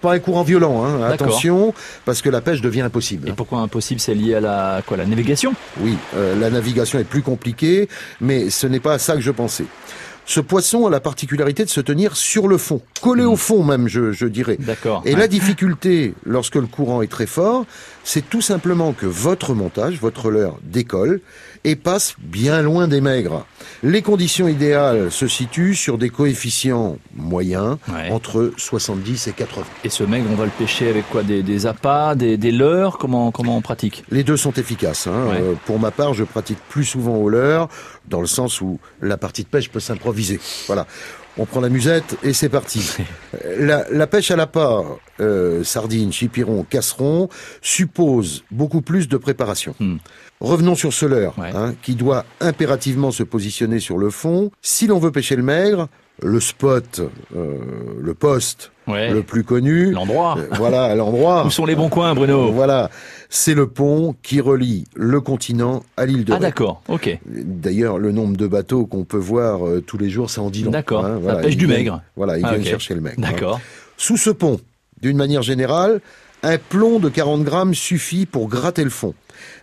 pas 0.00 0.14
un 0.14 0.18
courant 0.18 0.42
violent, 0.42 0.84
hein, 0.84 1.02
attention, 1.04 1.74
parce 2.04 2.22
que 2.22 2.28
la 2.28 2.40
pêche 2.40 2.60
devient 2.60 2.82
impossible. 2.82 3.28
Et 3.28 3.32
pourquoi 3.32 3.60
impossible 3.60 4.00
C'est 4.00 4.14
lié 4.14 4.34
à 4.34 4.40
la 4.40 4.82
quoi 4.86 4.96
La 4.96 5.06
navigation? 5.06 5.54
Oui, 5.80 5.96
euh, 6.16 6.38
la 6.38 6.50
navigation 6.50 6.98
est 6.98 7.04
plus 7.04 7.22
compliquée, 7.22 7.88
mais 8.20 8.50
ce 8.50 8.66
n'est 8.66 8.80
pas 8.80 8.94
à 8.94 8.98
ça 8.98 9.14
que 9.14 9.20
je 9.20 9.30
pensais. 9.30 9.66
Ce 10.26 10.38
poisson 10.38 10.86
a 10.86 10.90
la 10.90 11.00
particularité 11.00 11.64
de 11.64 11.70
se 11.70 11.80
tenir 11.80 12.16
sur 12.16 12.46
le 12.46 12.56
fond, 12.56 12.80
collé 13.00 13.24
au 13.24 13.34
fond 13.34 13.64
même, 13.64 13.88
je, 13.88 14.12
je 14.12 14.26
dirais. 14.26 14.56
D'accord. 14.60 15.02
Et 15.04 15.14
ouais. 15.14 15.18
la 15.18 15.26
difficulté, 15.26 16.14
lorsque 16.24 16.54
le 16.54 16.66
courant 16.68 17.02
est 17.02 17.10
très 17.10 17.26
fort, 17.26 17.66
c'est 18.04 18.28
tout 18.28 18.40
simplement 18.40 18.92
que 18.92 19.06
votre 19.06 19.54
montage, 19.54 19.98
votre 19.98 20.30
leurre 20.30 20.58
décolle 20.62 21.20
et 21.64 21.76
passe 21.76 22.14
bien 22.18 22.62
loin 22.62 22.88
des 22.88 23.00
maigres. 23.00 23.46
Les 23.82 24.02
conditions 24.02 24.48
idéales 24.48 25.10
se 25.10 25.26
situent 25.26 25.74
sur 25.74 25.98
des 25.98 26.08
coefficients 26.10 26.96
moyens, 27.14 27.76
Ouais. 27.92 28.10
entre 28.10 28.52
70 28.56 29.26
et 29.28 29.32
80. 29.32 29.66
Et 29.84 29.90
ce 29.90 30.02
maigre, 30.04 30.26
on 30.30 30.34
va 30.36 30.44
le 30.46 30.50
pêcher 30.50 30.88
avec 30.88 31.08
quoi? 31.10 31.22
Des, 31.22 31.42
des 31.42 31.66
appâts, 31.66 32.14
des, 32.14 32.36
des 32.36 32.52
leurres? 32.52 32.98
Comment 32.98 33.30
comment 33.30 33.56
on 33.56 33.60
pratique? 33.62 34.04
Les 34.10 34.24
deux 34.24 34.36
sont 34.36 34.52
efficaces. 34.52 35.06
Hein. 35.06 35.26
Ouais. 35.28 35.40
Euh, 35.40 35.54
pour 35.66 35.78
ma 35.78 35.90
part, 35.90 36.14
je 36.14 36.24
pratique 36.24 36.58
plus 36.68 36.84
souvent 36.84 37.16
au 37.16 37.28
leurre, 37.28 37.68
dans 38.08 38.20
le 38.20 38.26
sens 38.26 38.60
où 38.60 38.78
la 39.02 39.16
partie 39.16 39.42
de 39.44 39.48
pêche 39.48 39.70
peut 39.70 39.80
s'improviser. 39.80 40.40
Voilà. 40.66 40.86
On 41.38 41.46
prend 41.46 41.60
la 41.60 41.68
musette 41.68 42.16
et 42.22 42.32
c'est 42.32 42.48
parti. 42.48 42.80
Euh, 43.46 43.64
la, 43.64 43.84
la 43.92 44.06
pêche 44.08 44.32
à 44.32 44.36
la 44.36 44.48
part, 44.48 44.82
euh, 45.20 45.62
sardines, 45.62 46.12
chipiron, 46.12 46.66
casseron, 46.68 47.28
suppose 47.62 48.42
beaucoup 48.50 48.82
plus 48.82 49.08
de 49.08 49.16
préparation. 49.16 49.74
Hmm. 49.78 49.96
Revenons 50.40 50.74
sur 50.74 50.92
ce 50.92 51.04
leurre, 51.06 51.34
Ouais. 51.38 51.50
hein, 51.54 51.74
qui 51.82 51.94
doit 51.94 52.24
impérativement 52.40 53.10
se 53.10 53.22
positionner 53.22 53.78
sur 53.78 53.98
le 53.98 54.08
fond. 54.10 54.50
Si 54.62 54.86
l'on 54.86 54.98
veut 54.98 55.12
pêcher 55.12 55.36
le 55.36 55.42
maigre, 55.42 55.88
le 56.22 56.40
spot, 56.40 57.02
euh, 57.36 57.58
le 58.00 58.14
poste 58.14 58.72
Ouais. 58.86 59.10
le 59.12 59.22
plus 59.22 59.44
connu, 59.44 59.92
L'endroit. 59.92 60.36
euh, 60.38 60.46
voilà, 60.56 60.94
l'endroit. 60.94 61.44
Où 61.46 61.50
sont 61.50 61.66
les 61.66 61.74
bons 61.74 61.88
coins, 61.90 62.14
Bruno 62.14 62.50
Voilà, 62.52 62.90
c'est 63.28 63.54
le 63.54 63.66
pont 63.68 64.16
qui 64.22 64.40
relie 64.40 64.84
le 64.94 65.20
continent 65.20 65.82
à 65.98 66.06
l'île 66.06 66.24
de 66.24 66.32
Ah 66.32 66.38
d'accord, 66.38 66.82
ok. 66.88 67.18
D'ailleurs, 67.26 67.98
le 67.98 68.10
nombre 68.10 68.36
de 68.36 68.46
bateaux 68.46 68.86
qu'on 68.86 69.04
peut 69.04 69.18
voir 69.18 69.66
euh, 69.66 69.80
tous 69.86 69.98
les 69.98 70.08
jours, 70.10 70.30
ça 70.30 70.40
en 70.42 70.50
dit 70.50 70.62
long. 70.64 70.70
D'accord, 70.72 71.04
hein, 71.04 71.12
ça 71.14 71.18
voilà, 71.18 71.38
pêche 71.40 71.56
du 71.56 71.66
viennent- 71.66 71.78
maigre. 71.78 72.02
Voilà, 72.16 72.38
ils 72.38 72.44
Ah, 72.46 72.52
viennent 72.54 72.64
chercher 72.64 72.94
le 72.94 73.00
maigre. 73.02 73.16
hein. 73.18 73.30
D'accord. 73.30 73.60
Sous 73.98 74.16
ce 74.16 74.30
pont, 74.30 74.58
d'une 75.02 75.16
manière 75.18 75.42
générale, 75.42 76.00
un 76.42 76.58
plomb 76.58 76.98
de 76.98 77.08
40 77.08 77.42
grammes 77.44 77.74
suffit 77.74 78.26
pour 78.26 78.48
gratter 78.48 78.84
le 78.84 78.90
fond. 78.90 79.14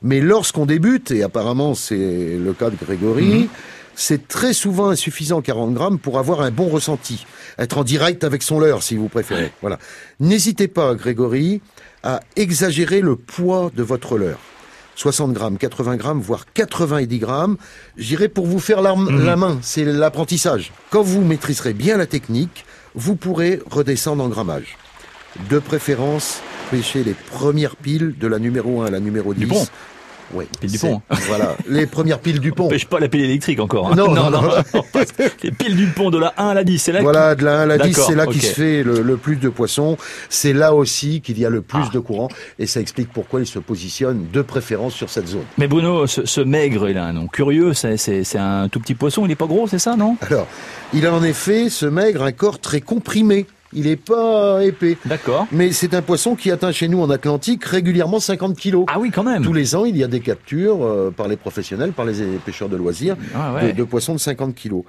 Mais 0.01 0.19
lorsqu'on 0.21 0.65
débute, 0.65 1.11
et 1.11 1.23
apparemment 1.23 1.75
c'est 1.75 2.37
le 2.37 2.53
cas 2.53 2.69
de 2.69 2.75
Grégory, 2.75 3.25
Mhm. 3.25 3.47
c'est 3.95 4.27
très 4.27 4.53
souvent 4.53 4.89
insuffisant 4.89 5.41
40 5.41 5.73
grammes 5.73 5.99
pour 5.99 6.19
avoir 6.19 6.41
un 6.41 6.51
bon 6.51 6.67
ressenti. 6.69 7.25
Être 7.59 7.79
en 7.79 7.83
direct 7.83 8.23
avec 8.23 8.43
son 8.43 8.59
leurre, 8.59 8.83
si 8.83 8.95
vous 8.95 9.07
préférez. 9.09 9.51
Voilà. 9.61 9.79
N'hésitez 10.19 10.67
pas, 10.67 10.93
Grégory, 10.95 11.61
à 12.03 12.19
exagérer 12.35 13.01
le 13.01 13.15
poids 13.15 13.71
de 13.75 13.83
votre 13.83 14.17
leurre. 14.17 14.39
60 14.95 15.33
grammes, 15.33 15.57
80 15.59 15.95
grammes, 15.95 16.21
voire 16.21 16.45
90 16.53 17.19
grammes, 17.19 17.57
j'irai 17.97 18.29
pour 18.29 18.47
vous 18.47 18.59
faire 18.59 18.81
la, 18.81 18.95
Mhm. 18.95 19.25
la 19.25 19.35
main, 19.35 19.59
c'est 19.61 19.85
l'apprentissage. 19.85 20.71
Quand 20.89 21.03
vous 21.03 21.21
maîtriserez 21.21 21.73
bien 21.73 21.97
la 21.97 22.07
technique, 22.07 22.65
vous 22.95 23.15
pourrez 23.15 23.59
redescendre 23.69 24.23
en 24.23 24.27
grammage. 24.29 24.75
De 25.51 25.59
préférence, 25.59 26.39
pêcher 26.71 27.03
les 27.03 27.13
premières 27.13 27.75
piles 27.75 28.15
de 28.19 28.27
la 28.27 28.39
numéro 28.39 28.81
1 28.81 28.87
à 28.87 28.91
la 28.91 28.99
numéro 28.99 29.33
10. 29.33 29.39
Du 29.41 29.47
pont. 29.47 29.65
Oui, 30.33 30.43
Piles 30.59 30.71
du 30.71 30.77
pont, 30.77 31.01
hein. 31.09 31.15
Voilà, 31.29 31.55
les 31.69 31.85
premières 31.85 32.19
piles 32.19 32.41
du 32.41 32.51
On 32.51 32.55
pont. 32.55 32.67
pêche 32.67 32.85
pas 32.85 32.99
la 32.99 33.07
pile 33.07 33.21
électrique 33.21 33.61
encore. 33.61 33.87
hein. 33.87 33.95
Non, 33.95 34.11
non, 34.13 34.29
non. 34.29 34.41
on 34.73 34.83
les 35.41 35.51
piles 35.51 35.77
du 35.77 35.87
pont 35.87 36.09
de 36.09 36.17
la 36.17 36.33
1 36.37 36.49
à 36.49 36.53
la 36.53 36.65
10, 36.65 36.79
c'est 36.79 36.91
là 36.91 37.01
Voilà, 37.01 37.33
de 37.33 37.45
la 37.45 37.59
1 37.59 37.61
à 37.61 37.65
la 37.65 37.77
10, 37.77 37.91
D'accord, 37.91 38.07
c'est 38.09 38.15
là 38.15 38.25
ok. 38.25 38.33
qu'il 38.33 38.41
se 38.41 38.53
fait 38.53 38.83
le, 38.83 39.01
le 39.01 39.15
plus 39.15 39.37
de 39.37 39.47
poissons. 39.47 39.95
C'est 40.27 40.51
là 40.51 40.73
aussi 40.73 41.21
qu'il 41.21 41.39
y 41.39 41.45
a 41.45 41.49
le 41.49 41.61
plus 41.61 41.79
Ah. 41.81 41.89
de 41.93 41.99
courant. 41.99 42.27
Et 42.59 42.67
ça 42.67 42.81
explique 42.81 43.07
pourquoi 43.13 43.39
il 43.39 43.47
se 43.47 43.57
positionne 43.59 44.25
de 44.33 44.41
préférence 44.41 44.93
sur 44.95 45.09
cette 45.09 45.29
zone. 45.29 45.45
Mais 45.57 45.67
Bruno, 45.69 46.07
ce, 46.07 46.25
ce 46.25 46.41
maigre, 46.41 46.89
il 46.89 46.97
a 46.97 47.05
un 47.05 47.13
nom 47.13 47.27
curieux, 47.27 47.73
c'est, 47.73 47.95
un 48.35 48.67
tout 48.67 48.81
petit 48.81 48.95
poisson, 48.95 49.25
il 49.25 49.31
est 49.31 49.35
pas 49.37 49.45
gros, 49.47 49.65
c'est 49.69 49.79
ça, 49.79 49.95
non? 49.95 50.17
Alors, 50.29 50.47
il 50.93 51.05
a 51.05 51.13
en 51.13 51.23
effet, 51.23 51.69
ce 51.69 51.85
maigre, 51.85 52.23
un 52.23 52.33
corps 52.33 52.59
très 52.59 52.81
comprimé. 52.81 53.45
Il 53.73 53.83
n'est 53.85 53.95
pas 53.97 54.63
épais. 54.63 54.97
D'accord. 55.05 55.45
Mais 55.51 55.71
c'est 55.73 55.93
un 55.93 56.01
poisson 56.01 56.35
qui 56.35 56.51
atteint 56.51 56.71
chez 56.71 56.87
nous 56.87 57.01
en 57.01 57.09
Atlantique 57.09 57.65
régulièrement 57.65 58.19
50 58.19 58.55
kilos. 58.57 58.85
Ah 58.87 58.97
oui, 58.99 59.11
quand 59.11 59.23
même. 59.23 59.43
Tous 59.43 59.51
les 59.53 59.75
ans, 59.75 59.83
il 59.85 59.97
y 59.97 60.03
a 60.03 60.07
des 60.07 60.21
captures 60.21 60.83
euh, 60.85 61.11
par 61.15 61.27
les 61.27 61.35
professionnels, 61.35 61.91
par 61.91 62.05
les 62.05 62.13
pêcheurs 62.45 62.69
de 62.69 62.77
loisirs, 62.77 63.17
Ah 63.35 63.53
ouais. 63.55 63.73
de, 63.73 63.77
de 63.77 63.83
poissons 63.83 64.13
de 64.13 64.19
50 64.19 64.55
kilos. 64.55 64.83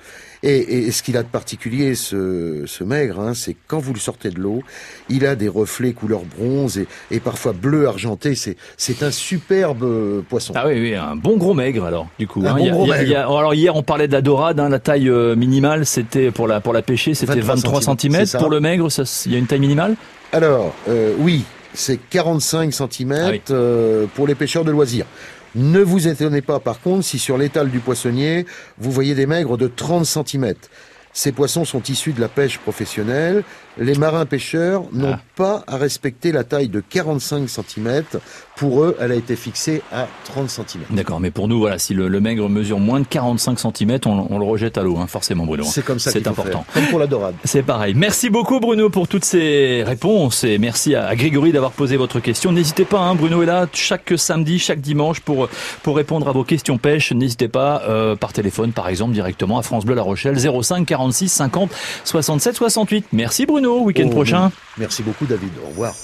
Et, 0.44 0.86
et 0.86 0.90
ce 0.92 1.02
qu'il 1.02 1.16
a 1.16 1.24
de 1.24 1.28
particulier, 1.28 1.96
ce, 1.96 2.62
ce 2.66 2.84
maigre, 2.84 3.18
hein, 3.18 3.34
c'est 3.34 3.56
quand 3.66 3.80
vous 3.80 3.92
le 3.92 3.98
sortez 3.98 4.30
de 4.30 4.38
l'eau, 4.38 4.62
il 5.08 5.26
a 5.26 5.34
des 5.34 5.48
reflets 5.48 5.92
couleur 5.92 6.20
bronze 6.38 6.78
et, 6.78 6.86
et 7.10 7.18
parfois 7.18 7.52
bleu 7.52 7.88
argenté. 7.88 8.36
C'est, 8.36 8.56
c'est 8.76 9.02
un 9.02 9.10
superbe 9.10 9.82
euh, 9.82 10.20
poisson. 10.28 10.52
Ah 10.56 10.68
oui, 10.68 10.80
oui, 10.80 10.94
un 10.94 11.16
bon 11.16 11.36
gros 11.36 11.54
maigre 11.54 11.84
alors, 11.84 12.06
du 12.20 12.28
coup. 12.28 12.42
Un 12.44 12.50
hein. 12.52 12.54
bon 12.56 12.66
a- 12.68 12.70
gros 12.70 12.92
a- 12.92 12.96
a- 12.96 13.38
alors 13.38 13.54
hier, 13.54 13.74
on 13.74 13.82
parlait 13.82 14.06
de 14.06 14.12
la 14.12 14.20
dorade, 14.22 14.60
hein, 14.60 14.68
la 14.68 14.78
taille 14.78 15.08
euh, 15.10 15.34
minimale, 15.34 15.84
c'était 15.84 16.30
pour 16.30 16.46
la 16.46 16.60
pour 16.60 16.72
la 16.72 16.82
pêcher, 16.82 17.14
c'était 17.14 17.40
23 17.40 17.80
23 17.80 17.96
cm. 17.98 18.24
Pour 18.38 18.50
le 18.50 18.60
maigre, 18.60 18.67
ça, 18.90 19.02
il 19.26 19.32
y 19.32 19.34
a 19.34 19.38
une 19.38 19.46
taille 19.46 19.60
minimale 19.60 19.96
Alors, 20.32 20.74
euh, 20.88 21.14
oui, 21.18 21.44
c'est 21.74 21.98
45 22.10 22.72
cm 22.72 23.12
Ah 23.12 23.30
oui. 23.30 23.42
euh, 23.50 24.06
pour 24.14 24.26
les 24.26 24.34
pêcheurs 24.34 24.64
de 24.64 24.70
loisirs. 24.70 25.06
Ne 25.54 25.80
vous 25.80 26.06
étonnez 26.08 26.42
pas, 26.42 26.60
par 26.60 26.80
contre, 26.80 27.04
si 27.04 27.18
sur 27.18 27.38
l'étal 27.38 27.70
du 27.70 27.78
poissonnier, 27.78 28.44
vous 28.78 28.90
voyez 28.90 29.14
des 29.14 29.26
maigres 29.26 29.56
de 29.56 29.66
30 29.66 30.04
cm. 30.04 30.54
Ces 31.14 31.32
poissons 31.32 31.64
sont 31.64 31.82
issus 31.84 32.12
de 32.12 32.20
la 32.20 32.28
pêche 32.28 32.58
professionnelle. 32.58 33.42
Les 33.78 33.94
marins 33.94 34.26
pêcheurs 34.26 34.84
n'ont 34.92 35.12
Ah. 35.14 35.20
pas 35.36 35.64
à 35.66 35.76
respecter 35.76 36.32
la 36.32 36.44
taille 36.44 36.68
de 36.68 36.80
45 36.80 37.48
cm. 37.48 38.02
Pour 38.56 38.82
eux, 38.82 38.96
elle 39.00 39.12
a 39.12 39.14
été 39.14 39.36
fixée 39.36 39.82
à 39.92 40.08
30 40.24 40.50
cm. 40.50 40.82
D'accord, 40.90 41.20
mais 41.20 41.30
pour 41.30 41.46
nous, 41.46 41.60
voilà, 41.60 41.78
si 41.78 41.94
le, 41.94 42.08
le 42.08 42.20
maigre 42.20 42.48
mesure 42.48 42.80
moins 42.80 42.98
de 42.98 43.06
45 43.06 43.56
cm, 43.60 43.98
on, 44.06 44.26
on 44.30 44.38
le 44.38 44.44
rejette 44.44 44.78
à 44.78 44.82
l'eau, 44.82 44.96
hein, 44.98 45.06
forcément, 45.06 45.46
Bruno. 45.46 45.62
C'est 45.64 45.84
comme 45.84 46.00
ça 46.00 46.10
C'est 46.10 46.26
important. 46.26 46.64
faire. 46.68 46.74
Comme 46.82 46.90
pour 46.90 46.98
la 46.98 47.06
dorade. 47.06 47.34
C'est 47.44 47.62
pareil. 47.62 47.94
Merci 47.94 48.30
beaucoup 48.30 48.58
Bruno 48.58 48.90
pour 48.90 49.06
toutes 49.06 49.24
ces 49.24 49.84
réponses 49.86 50.42
et 50.42 50.58
merci 50.58 50.96
à, 50.96 51.06
à 51.06 51.14
Grégory 51.14 51.52
d'avoir 51.52 51.70
posé 51.70 51.96
votre 51.96 52.18
question. 52.18 52.50
N'hésitez 52.50 52.84
pas, 52.84 52.98
hein, 52.98 53.14
Bruno 53.14 53.42
est 53.42 53.46
là 53.46 53.66
chaque 53.72 54.12
samedi, 54.16 54.58
chaque 54.58 54.80
dimanche 54.80 55.20
pour 55.20 55.48
pour 55.84 55.96
répondre 55.96 56.28
à 56.28 56.32
vos 56.32 56.42
questions 56.44 56.78
pêche. 56.78 57.12
N'hésitez 57.12 57.46
pas 57.48 57.82
euh, 57.88 58.16
par 58.16 58.32
téléphone 58.32 58.72
par 58.72 58.88
exemple 58.88 59.12
directement 59.12 59.58
à 59.58 59.62
France 59.62 59.84
Bleu 59.84 59.94
La 59.94 60.02
Rochelle 60.02 60.36
05 60.36 60.84
46 60.84 61.28
50 61.28 61.70
67 62.04 62.56
68. 62.56 63.06
Merci 63.12 63.46
Bruno, 63.46 63.67
week-end 63.76 64.06
Oh, 64.08 64.10
prochain. 64.10 64.50
Merci 64.76 65.02
beaucoup, 65.02 65.26
David. 65.26 65.50
Au 65.64 65.68
revoir. 65.68 65.94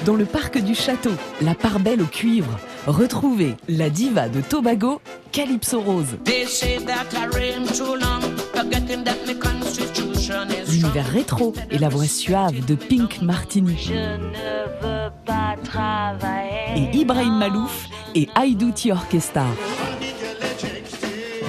Dans 0.05 0.17
le 0.17 0.27
parc 0.27 0.59
du 0.59 0.75
château, 0.75 1.13
la 1.41 1.55
part 1.55 1.81
belle 1.81 2.03
au 2.03 2.07
cuivre, 2.07 2.59
retrouvez 2.87 3.55
la 3.69 3.89
diva 3.89 4.29
de 4.29 4.43
Tobago, 4.43 5.01
Calypso 5.33 5.81
Rose. 5.81 6.19
L'univers 10.69 11.11
rétro 11.11 11.53
et 11.71 11.79
la 11.79 11.89
voix 11.89 12.07
suave 12.07 12.65
de 12.65 12.75
Pink 12.75 13.21
Martini. 13.23 13.91
Et 16.77 16.97
Ibrahim 16.97 17.39
Malouf 17.39 17.89
et 18.15 18.29
Haïdouti 18.35 18.93
Orchestra. 18.93 19.47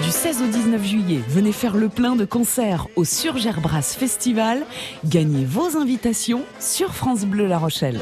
Du 0.03 0.09
16 0.09 0.41
au 0.41 0.47
19 0.47 0.83
juillet, 0.85 1.21
venez 1.27 1.51
faire 1.51 1.75
le 1.75 1.89
plein 1.89 2.15
de 2.15 2.25
concerts 2.25 2.87
au 2.95 3.05
Surgerbras 3.05 3.81
Festival. 3.81 4.63
Gagnez 5.05 5.45
vos 5.45 5.77
invitations 5.77 6.43
sur 6.59 6.93
France 6.93 7.25
Bleu 7.25 7.47
La 7.47 7.57
Rochelle. 7.57 7.99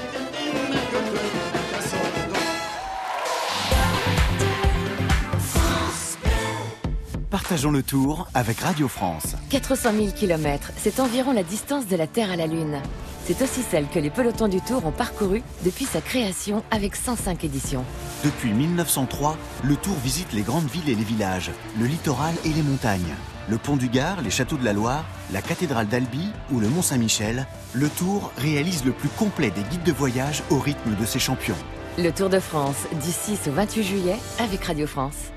Partageons 7.51 7.71
le 7.71 7.83
tour 7.83 8.29
avec 8.33 8.61
Radio 8.61 8.87
France. 8.87 9.35
400 9.49 9.91
000 9.91 10.11
km, 10.15 10.71
c'est 10.77 11.01
environ 11.01 11.33
la 11.33 11.43
distance 11.43 11.85
de 11.85 11.97
la 11.97 12.07
Terre 12.07 12.31
à 12.31 12.37
la 12.37 12.47
Lune. 12.47 12.79
C'est 13.25 13.41
aussi 13.41 13.61
celle 13.61 13.89
que 13.89 13.99
les 13.99 14.09
pelotons 14.09 14.47
du 14.47 14.61
Tour 14.61 14.85
ont 14.85 14.93
parcouru 14.93 15.43
depuis 15.65 15.83
sa 15.83 15.99
création 15.99 16.63
avec 16.71 16.95
105 16.95 17.43
éditions. 17.43 17.83
Depuis 18.23 18.53
1903, 18.53 19.35
le 19.65 19.75
Tour 19.75 19.97
visite 20.01 20.31
les 20.31 20.43
grandes 20.43 20.69
villes 20.69 20.87
et 20.87 20.95
les 20.95 21.03
villages, 21.03 21.51
le 21.77 21.87
littoral 21.87 22.33
et 22.45 22.53
les 22.53 22.63
montagnes. 22.63 23.15
Le 23.49 23.57
pont 23.57 23.75
du 23.75 23.89
Gard, 23.89 24.21
les 24.21 24.31
châteaux 24.31 24.55
de 24.55 24.63
la 24.63 24.71
Loire, 24.71 25.03
la 25.33 25.41
cathédrale 25.41 25.87
d'Albi 25.87 26.31
ou 26.53 26.61
le 26.61 26.69
Mont 26.69 26.81
Saint-Michel, 26.81 27.47
le 27.73 27.89
Tour 27.89 28.31
réalise 28.37 28.85
le 28.85 28.93
plus 28.93 29.09
complet 29.09 29.51
des 29.51 29.63
guides 29.63 29.83
de 29.83 29.91
voyage 29.91 30.41
au 30.51 30.57
rythme 30.57 30.95
de 30.95 31.05
ses 31.05 31.19
champions. 31.19 31.57
Le 31.97 32.11
Tour 32.11 32.29
de 32.29 32.39
France, 32.39 32.87
du 33.03 33.11
6 33.11 33.49
au 33.49 33.51
28 33.51 33.83
juillet, 33.83 34.15
avec 34.39 34.63
Radio 34.63 34.87
France. 34.87 35.33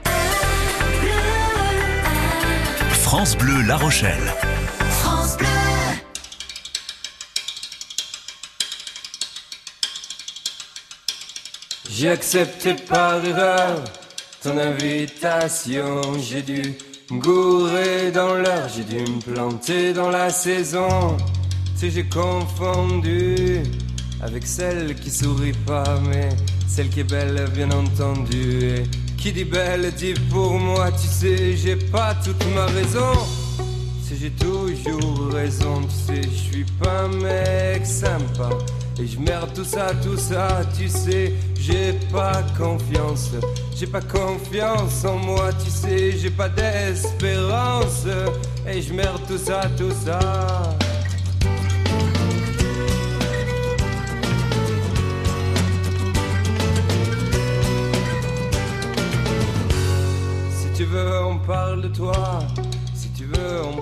France 3.17 3.39
Bleu 3.39 3.63
La 3.63 3.77
Rochelle. 3.77 4.35
J'ai 11.89 12.09
accepté 12.09 12.75
par 12.75 13.25
erreur 13.25 13.85
ton 14.43 14.59
invitation. 14.59 16.01
J'ai 16.19 16.43
dû 16.43 16.75
me 17.13 17.21
gourer 17.21 18.11
dans 18.11 18.35
l'heure, 18.35 18.69
j'ai 18.75 18.83
dû 18.83 18.99
me 19.09 19.21
planter 19.21 19.93
dans 19.93 20.11
la 20.11 20.29
saison. 20.31 21.17
Tu 21.79 21.93
j'ai 21.93 22.09
confondu 22.09 23.63
avec 24.25 24.45
celle 24.45 24.97
qui 24.97 25.13
sourit 25.13 25.59
pas, 25.65 26.01
mais 26.01 26.31
celle 26.67 26.89
qui 26.89 26.99
est 26.99 27.05
belle, 27.05 27.49
bien 27.55 27.71
entendu. 27.71 28.65
Et 28.65 28.83
qui 29.25 29.33
dit 29.33 29.45
belle 29.45 29.91
dit 29.95 30.13
pour 30.31 30.53
moi, 30.53 30.93
tu 30.93 31.07
sais, 31.07 31.57
j'ai 31.57 31.77
pas 31.77 32.15
toute 32.23 32.45
ma 32.55 32.67
raison. 32.67 33.15
Si 34.03 34.19
j'ai 34.21 34.31
toujours 34.33 35.33
raison, 35.33 35.81
tu 35.81 35.95
sais, 35.95 36.23
je 36.25 36.53
suis 36.53 36.65
pas 36.79 37.05
un 37.05 37.09
mec 37.09 37.87
sympa. 37.87 38.51
Et 39.01 39.07
je 39.07 39.19
merde 39.19 39.49
tout 39.55 39.65
ça, 39.65 39.93
tout 40.03 40.19
ça, 40.19 40.61
tu 40.77 40.91
sais, 40.91 41.33
j'ai 41.59 41.95
pas 42.13 42.43
confiance. 42.59 43.31
J'ai 43.75 43.87
pas 43.87 44.03
confiance 44.03 45.07
en 45.07 45.17
moi, 45.17 45.49
tu 45.65 45.71
sais, 45.71 46.19
j'ai 46.19 46.31
pas 46.31 46.51
d'espérance. 46.51 48.05
Et 48.69 48.83
je 48.83 48.93
merde 48.93 49.23
tout 49.27 49.39
ça, 49.39 49.63
tout 49.79 49.95
ça. 50.05 50.19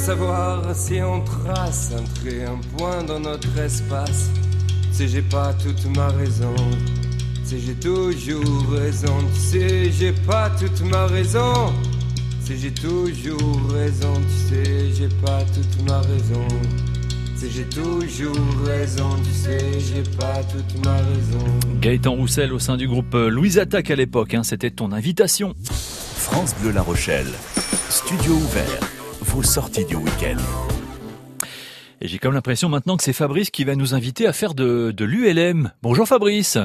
Savoir 0.00 0.74
si 0.74 1.02
on 1.02 1.20
trace 1.20 1.92
un 1.92 2.04
trait, 2.14 2.44
un 2.44 2.58
point 2.76 3.02
dans 3.02 3.20
notre 3.20 3.58
espace. 3.58 4.30
Tu 4.90 4.96
sais, 4.96 5.08
j'ai 5.08 5.22
pas 5.22 5.52
toute 5.52 5.84
ma 5.94 6.08
raison. 6.08 6.54
Tu 7.44 7.44
sais, 7.44 7.58
j'ai 7.58 7.74
toujours 7.74 8.70
raison. 8.70 9.14
Tu 9.34 9.40
sais, 9.40 9.92
j'ai 9.92 10.12
pas 10.12 10.50
toute 10.58 10.80
ma 10.90 11.06
raison. 11.06 11.52
Tu 12.40 12.46
sais, 12.46 12.56
j'ai 12.56 12.72
toujours 12.72 13.70
raison. 13.72 14.14
Tu 14.14 14.54
sais, 14.54 14.90
j'ai 14.96 15.08
pas 15.22 15.42
toute 15.54 15.86
ma 15.86 16.00
raison. 16.00 16.48
Sais, 17.36 17.50
j'ai 17.50 17.64
toujours 17.64 18.36
raison. 18.64 19.10
Tu 19.22 19.32
sais, 19.32 19.80
j'ai 19.80 20.02
pas 20.16 20.42
toute 20.44 20.84
ma 20.84 20.96
raison. 20.96 21.44
Gaëtan 21.80 22.14
Roussel 22.14 22.54
au 22.54 22.58
sein 22.58 22.78
du 22.78 22.88
groupe 22.88 23.14
euh, 23.14 23.28
Louise 23.28 23.58
Attaque 23.58 23.90
à 23.90 23.96
l'époque, 23.96 24.32
hein, 24.32 24.44
c'était 24.44 24.70
ton 24.70 24.92
invitation. 24.92 25.54
France 26.16 26.54
Bleu 26.60 26.72
La 26.72 26.82
Rochelle. 26.82 27.28
Studio 27.90 28.32
ouvert. 28.32 28.99
Vos 29.40 29.46
sorties 29.46 29.86
du 29.86 29.96
week-end. 29.96 30.36
Et 32.02 32.08
j'ai 32.08 32.18
comme 32.18 32.34
l'impression 32.34 32.68
maintenant 32.68 32.98
que 32.98 33.02
c'est 33.02 33.14
Fabrice 33.14 33.48
qui 33.50 33.64
va 33.64 33.74
nous 33.74 33.94
inviter 33.94 34.26
à 34.26 34.34
faire 34.34 34.52
de, 34.52 34.90
de 34.90 35.04
l'ULM. 35.06 35.70
Bonjour 35.82 36.06
Fabrice. 36.06 36.58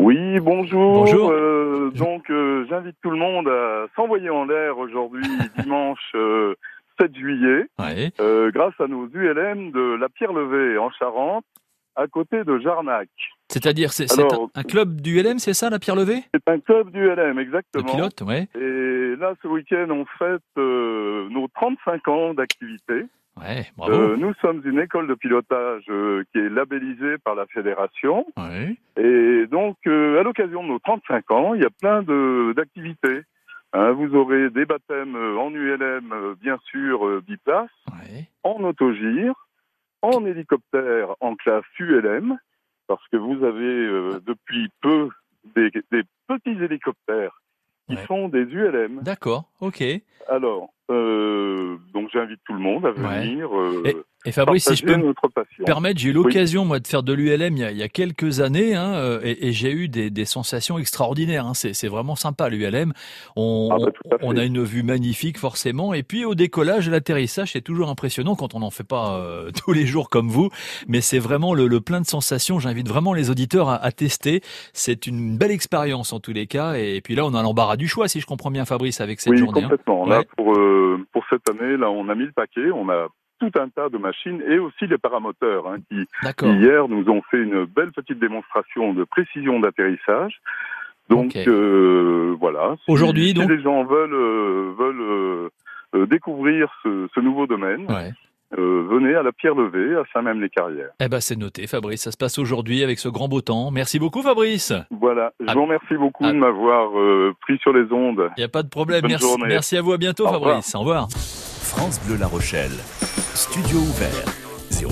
Oui, 0.00 0.40
bonjour. 0.40 1.04
Bonjour. 1.04 1.30
Euh, 1.30 1.92
donc, 1.94 2.28
euh, 2.28 2.66
j'invite 2.68 2.96
tout 3.04 3.10
le 3.10 3.18
monde 3.18 3.46
à 3.46 3.86
s'envoyer 3.94 4.30
en 4.30 4.46
l'air 4.46 4.78
aujourd'hui, 4.78 5.22
dimanche 5.62 6.00
euh, 6.16 6.56
7 7.00 7.14
juillet, 7.16 7.66
Ouais. 7.78 8.10
euh, 8.20 8.50
grâce 8.50 8.74
à 8.80 8.88
nos 8.88 9.06
ULM 9.06 9.70
de 9.70 9.94
la 9.94 10.08
Pierre 10.08 10.32
Levée 10.32 10.76
en 10.76 10.90
Charente, 10.90 11.44
à 11.94 12.08
côté 12.08 12.42
de 12.42 12.58
Jarnac. 12.58 13.08
C'est-à-dire, 13.48 13.92
c'est 13.92 14.06
un, 14.56 14.62
club 14.64 15.00
du 15.00 15.22
LM, 15.22 15.38
c'est 15.38 15.54
ça, 15.54 15.70
la 15.70 15.78
Pierre 15.78 15.94
Levée 15.94 16.24
C'est 16.32 16.48
un 16.52 16.58
club 16.58 16.90
d'ULM, 16.90 17.38
exactement. 17.38 17.84
pilote, 17.84 18.20
ouais. 18.22 18.48
Et 18.58 18.63
là, 19.24 19.34
ce 19.42 19.48
week-end, 19.48 19.88
on 19.90 20.04
fête 20.18 20.42
euh, 20.58 21.28
nos 21.30 21.48
35 21.48 22.08
ans 22.08 22.34
d'activité. 22.34 23.06
Ouais, 23.40 23.66
bravo. 23.76 23.92
Euh, 23.92 24.16
nous 24.16 24.32
sommes 24.34 24.60
une 24.64 24.78
école 24.78 25.08
de 25.08 25.14
pilotage 25.14 25.84
euh, 25.88 26.22
qui 26.30 26.38
est 26.38 26.48
labellisée 26.48 27.16
par 27.24 27.34
la 27.34 27.46
fédération. 27.46 28.26
Ouais. 28.36 28.76
Et 28.96 29.46
donc, 29.46 29.76
à 29.86 30.22
l'occasion 30.22 30.62
de 30.62 30.68
nos 30.68 30.78
35 30.78 31.30
ans, 31.32 31.54
il 31.54 31.62
y 31.62 31.66
a 31.66 31.70
plein 31.80 32.02
de- 32.02 32.52
d'activités. 32.54 33.22
Hein, 33.72 33.90
vous 33.92 34.14
aurez 34.14 34.50
des 34.50 34.66
baptêmes 34.66 35.16
en 35.16 35.50
ULM, 35.50 36.36
bien 36.40 36.58
sûr, 36.66 37.20
biplace, 37.22 37.70
Ouais. 37.90 38.28
en 38.44 38.62
autogire, 38.62 39.34
en 40.02 40.24
hélicoptère 40.26 41.08
en 41.20 41.34
classe 41.34 41.64
ULM, 41.80 42.38
parce 42.86 43.02
que 43.08 43.16
vous 43.16 43.42
avez 43.44 44.20
depuis 44.24 44.68
peu 44.80 45.08
des, 45.56 45.70
des 45.90 46.02
petits 46.28 46.62
hélicoptères 46.62 47.40
qui 47.88 47.94
Ouais. 47.96 48.06
sont 48.06 48.28
des 48.28 48.40
ULM. 48.40 49.00
D'accord, 49.02 49.44
ok. 49.60 49.82
Alors, 50.28 50.70
euh, 50.90 51.76
donc 51.92 52.08
j'invite 52.12 52.40
tout 52.46 52.54
le 52.54 52.60
monde 52.60 52.86
à 52.86 52.92
venir. 52.92 53.54
euh, 53.56 53.82
et 53.84 53.96
Fabrice, 54.32 54.64
si 54.68 54.76
je 54.76 54.84
peux 54.84 54.96
me 54.96 55.12
permettre, 55.64 56.00
j'ai 56.00 56.08
eu 56.10 56.12
l'occasion, 56.12 56.64
moi, 56.64 56.78
de 56.80 56.86
faire 56.86 57.02
de 57.02 57.12
l'ULM 57.12 57.56
il, 57.56 57.60
y 57.60 57.64
a- 57.64 57.70
il 57.70 57.76
y 57.76 57.82
a 57.82 57.88
quelques 57.88 58.40
années, 58.40 58.74
hein, 58.74 58.94
euh, 58.94 59.20
et, 59.22 59.48
et 59.48 59.52
j'ai 59.52 59.70
eu 59.72 59.88
des, 59.88 60.10
des 60.10 60.24
sensations 60.24 60.78
extraordinaires. 60.78 61.46
Hein. 61.46 61.52
C'est 61.54 61.88
vraiment 61.88 62.16
sympa, 62.16 62.48
l'ULM. 62.48 62.92
On, 63.36 63.68
Ah 63.72 63.76
bah, 64.10 64.16
on 64.22 64.32
fait. 64.32 64.40
a 64.40 64.44
une 64.44 64.62
vue 64.62 64.82
magnifique, 64.82 65.38
forcément. 65.38 65.94
Et 65.94 66.02
puis, 66.02 66.24
au 66.24 66.34
décollage, 66.34 66.88
l'atterrissage, 66.88 67.52
c'est 67.52 67.60
toujours 67.60 67.88
impressionnant 67.90 68.34
quand 68.34 68.54
on 68.54 68.60
n'en 68.60 68.70
fait 68.70 68.84
pas 68.84 69.18
euh, 69.18 69.50
tous 69.64 69.72
les 69.72 69.86
jours 69.86 70.08
comme 70.08 70.28
vous. 70.28 70.50
Mais 70.88 71.00
c'est 71.00 71.18
vraiment 71.18 71.54
le, 71.54 71.66
le 71.66 71.80
plein 71.80 72.00
de 72.00 72.06
sensations. 72.06 72.58
J'invite 72.58 72.88
vraiment 72.88 73.12
les 73.12 73.30
auditeurs 73.30 73.68
à, 73.68 73.76
à 73.76 73.92
tester. 73.92 74.40
C'est 74.72 75.06
une 75.06 75.36
belle 75.36 75.50
expérience, 75.50 76.12
en 76.12 76.20
tous 76.20 76.32
les 76.32 76.46
cas. 76.46 76.74
Et 76.74 77.00
puis 77.02 77.14
là, 77.14 77.24
on 77.26 77.34
a 77.34 77.42
l'embarras 77.42 77.76
du 77.76 77.88
choix, 77.88 78.08
si 78.08 78.20
je 78.20 78.26
comprends 78.26 78.50
bien, 78.50 78.64
Fabrice, 78.64 79.00
avec 79.00 79.20
cette 79.20 79.32
oui, 79.32 79.38
journée. 79.38 79.60
hein. 79.60 79.68
complètement. 79.68 80.06
Là, 80.06 80.18
Ouais. 80.18 80.26
pour, 80.36 80.54
euh, 80.56 80.98
pour 81.12 81.24
cette 81.30 81.48
année, 81.48 81.76
là, 81.76 81.90
on 81.90 82.08
a 82.08 82.14
mis 82.14 82.24
le 82.24 82.32
paquet. 82.32 82.70
On 82.74 82.88
a 82.88 83.08
tout 83.50 83.58
un 83.58 83.68
tas 83.68 83.88
de 83.88 83.98
machines 83.98 84.42
et 84.48 84.58
aussi 84.58 84.86
les 84.86 84.98
paramoteurs 84.98 85.66
hein, 85.68 85.76
qui, 85.90 86.06
hier, 86.42 86.88
nous 86.88 87.08
ont 87.10 87.22
fait 87.30 87.38
une 87.42 87.64
belle 87.64 87.92
petite 87.92 88.18
démonstration 88.18 88.92
de 88.94 89.04
précision 89.04 89.60
d'atterrissage. 89.60 90.40
Donc, 91.10 91.36
euh, 91.36 92.34
voilà. 92.40 92.76
Si- 92.84 92.90
Aujourd'hui, 92.90 93.28
si 93.28 93.34
donc- 93.34 93.50
les 93.50 93.60
gens 93.62 93.84
veulent, 93.84 94.14
euh, 94.14 94.72
veulent 94.78 95.50
euh, 95.94 96.06
découvrir 96.06 96.68
ce, 96.82 97.08
ce 97.14 97.20
nouveau 97.20 97.46
domaine, 97.46 97.86
Ouais. 97.90 98.10
euh, 98.58 98.86
venez 98.90 99.14
à 99.14 99.22
la 99.22 99.30
Pierre 99.32 99.54
Levée, 99.54 99.96
à 99.96 100.04
Saint-Même-les-Carrières. 100.14 100.90
Eh 101.00 101.08
ben, 101.08 101.20
c'est 101.20 101.36
noté, 101.36 101.66
Fabrice. 101.66 102.02
Ça 102.02 102.10
se 102.10 102.16
passe 102.16 102.38
aujourd'hui 102.38 102.82
avec 102.82 102.98
ce 102.98 103.08
grand 103.10 103.28
beau 103.28 103.42
temps. 103.42 103.70
Merci 103.70 103.98
beaucoup, 103.98 104.22
Fabrice. 104.22 104.72
Voilà. 104.90 105.32
Je 105.46 105.52
vous 105.52 105.62
remercie 105.62 105.94
beaucoup 105.94 106.24
de 106.26 106.32
m'avoir 106.32 106.98
euh, 106.98 107.34
pris 107.42 107.58
sur 107.58 107.72
les 107.74 107.92
ondes. 107.92 108.30
Il 108.36 108.40
n'y 108.40 108.44
a 108.44 108.48
pas 108.48 108.62
de 108.62 108.68
problème. 108.70 109.02
Bonne 109.02 109.10
Merci, 109.10 109.26
journée. 109.28 109.46
merci 109.48 109.76
à 109.76 109.82
vous. 109.82 109.92
À 109.92 109.98
bientôt, 109.98 110.24
Au 110.24 110.30
revoir. 110.30 110.50
Fabrice. 110.54 110.74
Au 110.74 110.78
revoir. 110.80 111.08
France 111.10 112.00
Bleu 112.06 112.16
La 112.18 112.26
Rochelle. 112.28 112.72
Studio 113.18 113.78
ouvert. 113.78 114.24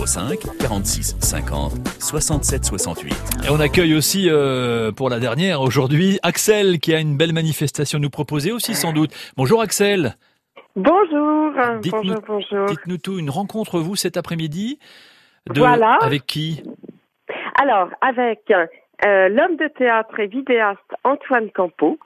05 0.07 0.39
46 0.59 1.17
50 1.21 1.73
67 1.99 2.65
68. 2.65 3.13
Et 3.45 3.51
on 3.51 3.59
accueille 3.61 3.95
aussi, 3.95 4.29
euh, 4.31 4.93
pour 4.93 5.11
la 5.11 5.19
dernière 5.19 5.61
aujourd'hui, 5.61 6.19
Axel 6.23 6.79
qui 6.79 6.95
a 6.95 7.01
une 7.01 7.17
belle 7.17 7.33
manifestation 7.33 7.99
à 7.99 8.01
nous 8.01 8.11
proposer 8.11 8.53
aussi, 8.53 8.75
sans 8.75 8.93
doute. 8.93 9.11
Bonjour, 9.37 9.61
Axel. 9.61 10.17
Bonjour, 10.77 11.53
Dites-nous- 11.83 12.03
bonjour, 12.03 12.23
bonjour. 12.27 12.67
Dites-nous 12.67 12.99
tout. 12.99 13.19
Une 13.19 13.29
rencontre, 13.31 13.81
vous, 13.81 13.97
cet 13.97 14.17
après-midi? 14.17 14.79
De- 15.53 15.59
Voilà. 15.59 15.99
Avec 16.01 16.25
qui? 16.27 16.63
Alors, 17.61 17.89
avec 18.01 18.41
euh, 19.05 19.29
l'homme 19.29 19.57
de 19.57 19.69
théâtre 19.69 20.19
et 20.21 20.27
vidéaste 20.27 20.79
Antoine 21.05 21.51
Campo. 21.51 21.99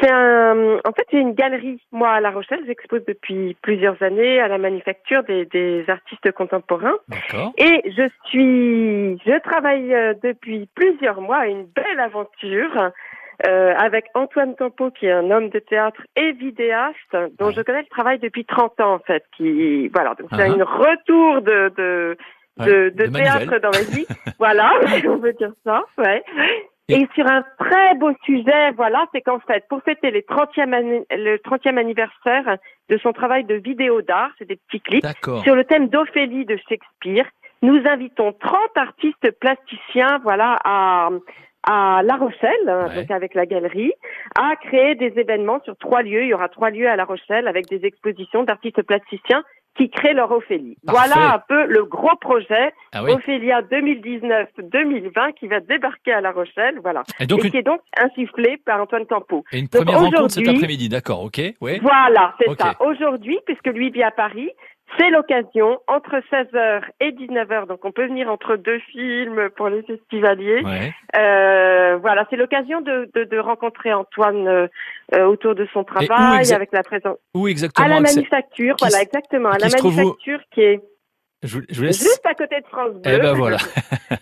C'est 0.00 0.10
un, 0.10 0.76
en 0.84 0.92
fait, 0.92 1.06
j'ai 1.10 1.18
une 1.18 1.32
galerie, 1.34 1.80
moi, 1.90 2.10
à 2.10 2.20
La 2.20 2.30
Rochelle. 2.30 2.60
J'expose 2.66 3.04
depuis 3.06 3.56
plusieurs 3.62 4.00
années 4.02 4.40
à 4.40 4.48
la 4.48 4.58
manufacture 4.58 5.22
des, 5.24 5.46
des 5.46 5.84
artistes 5.88 6.30
contemporains. 6.32 6.96
D'accord. 7.08 7.52
Et 7.58 7.82
je 7.86 8.08
suis, 8.28 9.18
je 9.26 9.40
travaille 9.40 9.92
euh, 9.94 10.14
depuis 10.22 10.68
plusieurs 10.74 11.20
mois 11.20 11.38
à 11.38 11.46
une 11.46 11.64
belle 11.64 11.98
aventure 11.98 12.90
euh, 13.46 13.74
avec 13.76 14.06
Antoine 14.14 14.54
Campo, 14.56 14.90
qui 14.90 15.06
est 15.06 15.12
un 15.12 15.30
homme 15.30 15.50
de 15.50 15.58
théâtre 15.58 16.00
et 16.16 16.32
vidéaste, 16.32 17.16
dont 17.38 17.50
je 17.50 17.60
connais 17.60 17.82
le 17.82 17.88
travail 17.88 18.18
depuis 18.18 18.44
30 18.44 18.80
ans 18.80 18.94
en 18.94 18.98
fait. 19.00 19.24
Qui, 19.36 19.88
voilà, 19.88 20.14
donc 20.14 20.28
c'est 20.32 20.42
Ah. 20.42 20.46
un 20.46 20.64
retour 20.64 21.42
de 21.42 21.70
de 21.76 22.16
de, 22.58 22.90
de 22.90 23.06
de 23.06 23.12
théâtre 23.12 23.58
dans 23.60 23.70
ma 23.70 23.80
vie. 23.82 24.06
voilà, 24.38 24.72
on 25.08 25.18
peut 25.18 25.32
dire 25.34 25.52
ça, 25.64 25.84
ouais. 25.98 26.22
Et 26.88 27.04
sur 27.16 27.26
un 27.26 27.42
très 27.58 27.94
beau 27.96 28.12
sujet, 28.24 28.70
voilà, 28.76 29.06
c'est 29.12 29.20
qu'en 29.20 29.40
fait, 29.40 29.64
pour 29.68 29.82
fêter 29.82 30.12
les 30.12 30.22
30e 30.22 30.72
anni- 30.72 31.04
le 31.10 31.36
30e 31.38 31.78
anniversaire 31.78 32.58
de 32.88 32.96
son 32.98 33.12
travail 33.12 33.42
de 33.44 33.54
vidéo 33.56 34.02
d'art, 34.02 34.30
c'est 34.38 34.46
des 34.46 34.54
petits 34.56 34.80
clips, 34.80 35.02
D'accord. 35.02 35.42
sur 35.42 35.56
le 35.56 35.64
thème 35.64 35.88
d'Ophélie 35.88 36.44
de 36.44 36.56
Shakespeare, 36.68 37.26
nous 37.62 37.80
invitons 37.86 38.32
30 38.32 38.56
artistes 38.76 39.32
plasticiens, 39.40 40.20
voilà, 40.22 40.56
à, 40.64 41.08
à 41.68 42.02
La 42.04 42.14
Rochelle, 42.14 42.92
donc 42.94 43.10
avec 43.10 43.34
la 43.34 43.46
galerie, 43.46 43.92
à 44.38 44.54
créer 44.54 44.94
des 44.94 45.12
événements 45.18 45.60
sur 45.64 45.76
trois 45.78 46.02
lieux. 46.02 46.22
Il 46.22 46.28
y 46.28 46.34
aura 46.34 46.48
trois 46.48 46.70
lieux 46.70 46.88
à 46.88 46.94
La 46.94 47.04
Rochelle 47.04 47.48
avec 47.48 47.66
des 47.66 47.84
expositions 47.84 48.44
d'artistes 48.44 48.82
plasticiens 48.82 49.42
qui 49.76 49.90
créent 49.90 50.14
leur 50.14 50.30
Ophélie. 50.32 50.76
Parfait. 50.86 51.08
Voilà 51.14 51.34
un 51.34 51.38
peu 51.38 51.66
le 51.66 51.84
gros 51.84 52.16
projet 52.20 52.72
Ah 52.92 53.04
oui. 53.04 53.12
Ophélia 53.12 53.62
2019-2020 53.62 55.34
qui 55.34 55.46
va 55.48 55.60
débarquer 55.60 56.12
à 56.12 56.20
La 56.20 56.32
Rochelle, 56.32 56.78
voilà. 56.82 57.02
Et 57.20 57.26
donc 57.26 57.44
une- 57.44 57.50
qui 57.50 57.56
est 57.58 57.62
donc 57.62 57.80
insufflé 58.00 58.56
par 58.64 58.80
Antoine 58.80 59.06
Campo. 59.06 59.44
Et 59.52 59.58
une 59.58 59.66
Donc 59.66 59.84
première 59.84 60.00
rencontre 60.00 60.30
cet 60.30 60.48
après-midi, 60.48 60.88
d'accord, 60.88 61.22
ok 61.24 61.40
ouais. 61.60 61.78
voilà, 61.82 62.34
c'est 62.38 62.54
ça. 62.58 62.74
Aujourd'hui, 62.80 63.38
puisque 63.46 63.66
lui 63.66 63.90
vit 63.90 64.02
à 64.02 64.10
Paris, 64.10 64.50
c'est 64.98 65.10
l'occasion 65.10 65.80
entre 65.88 66.20
16h 66.32 66.82
et 67.00 67.10
19h. 67.10 67.66
Donc 67.66 67.84
on 67.84 67.92
peut 67.92 68.06
venir 68.06 68.30
entre 68.30 68.56
deux 68.56 68.78
films 68.92 69.50
pour 69.56 69.68
les 69.68 69.82
festivaliers. 69.82 70.62
Ouais. 70.64 70.94
Euh, 71.16 71.96
voilà, 71.96 72.26
c'est 72.30 72.36
l'occasion 72.36 72.80
de, 72.80 73.10
de, 73.14 73.24
de 73.24 73.38
rencontrer 73.38 73.92
Antoine 73.92 74.46
euh, 74.46 75.24
autour 75.24 75.54
de 75.54 75.66
son 75.72 75.84
travail, 75.84 76.52
avec 76.52 76.72
la 76.72 76.82
présence 76.82 77.18
Où 77.34 77.48
exactement 77.48 77.86
à 77.86 77.88
la 77.88 78.00
manufacture. 78.00 78.76
Voilà, 78.80 79.02
exactement, 79.02 79.50
à 79.50 79.58
la 79.58 79.68
manufacture 79.68 80.40
qui 80.52 80.62
est 80.62 80.80
je, 81.42 81.58
vous- 81.58 81.64
je 81.68 81.84
laisse. 81.84 81.98
juste 81.98 82.22
à 82.24 82.34
côté 82.34 82.60
de 82.60 82.66
France 82.66 82.92
Bleu. 82.94 83.12
Eh 83.14 83.18
ben 83.18 83.32
voilà. 83.34 83.58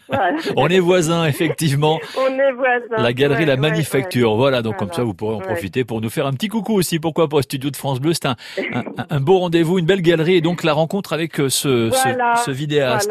Voilà. 0.09 0.37
On 0.57 0.69
est 0.69 0.79
voisins, 0.79 1.25
effectivement. 1.27 1.99
On 2.17 2.39
est 2.39 2.53
voisins. 2.53 3.03
La 3.03 3.13
galerie 3.13 3.41
Ouais, 3.41 3.47
La 3.47 3.55
ouais, 3.55 3.61
Manufacture. 3.61 4.31
ouais. 4.33 4.37
Voilà, 4.37 4.63
donc 4.63 4.77
comme 4.77 4.93
ça, 4.93 5.03
vous 5.03 5.13
pourrez 5.15 5.35
en 5.35 5.39
Ouais. 5.39 5.45
profiter 5.47 5.85
pour 5.85 6.01
nous 6.01 6.09
faire 6.11 6.27
un 6.27 6.33
petit 6.33 6.49
coucou 6.49 6.75
aussi. 6.75 6.99
Pourquoi 7.01 7.29
pas 7.29 7.39
au 7.39 7.43
studio 7.43 7.71
de 7.71 7.77
France 7.77 8.01
Bleu 8.01 8.13
C'est 8.15 8.27
un, 8.27 8.37
un, 8.75 8.85
un 9.11 9.21
beau 9.21 9.39
rendez-vous, 9.41 9.79
une 9.79 9.87
belle 9.87 10.03
galerie 10.03 10.37
et 10.37 10.41
donc 10.41 10.63
la 10.63 10.73
rencontre 10.73 11.13
avec 11.13 11.41
euh, 11.41 11.49
ce, 11.49 11.91
ce- 11.91 12.03
Voilà, 12.09 12.37
ce, 12.37 12.51
vidéaste. 12.53 13.11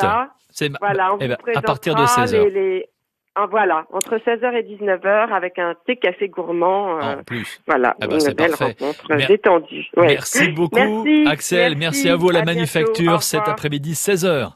Voilà, 0.80 1.14
on 1.14 1.18
eh 1.20 1.28
vous 1.28 1.36
ben, 1.46 1.54
à 1.56 1.62
partir 1.62 1.96
de 1.96 2.04
présentera 2.04 2.26
16h. 2.26 2.44
les- 2.46 2.50
les- 2.52 2.86
ah, 3.36 3.48
voilà, 3.50 3.86
entre 3.92 4.18
16h 4.18 4.54
et 4.54 4.64
19h 4.64 5.30
avec 5.34 5.58
un 5.60 5.74
thé 5.86 5.96
café 5.96 6.28
gourmand. 6.30 6.98
euh, 7.00 7.16
En 7.20 7.24
plus. 7.24 7.60
Voilà, 7.68 7.96
Ah 8.02 8.08
bah, 8.08 8.16
une 8.20 8.34
belle 8.34 8.50
parfait. 8.52 8.76
rencontre 8.80 9.06
Mer- 9.14 9.28
détendue. 9.28 9.86
Ouais. 9.98 10.08
Merci 10.08 10.50
beaucoup, 10.50 10.76
Merci, 11.04 11.26
Axel. 11.28 11.78
Merci, 11.78 12.10
à 12.10 12.16
vous 12.16 12.30
à 12.30 12.34
la 12.34 12.42
bientôt. 12.42 12.56
Manufacture 12.60 13.24
cet 13.24 13.48
après-midi 13.48 13.94
16h. 13.94 14.52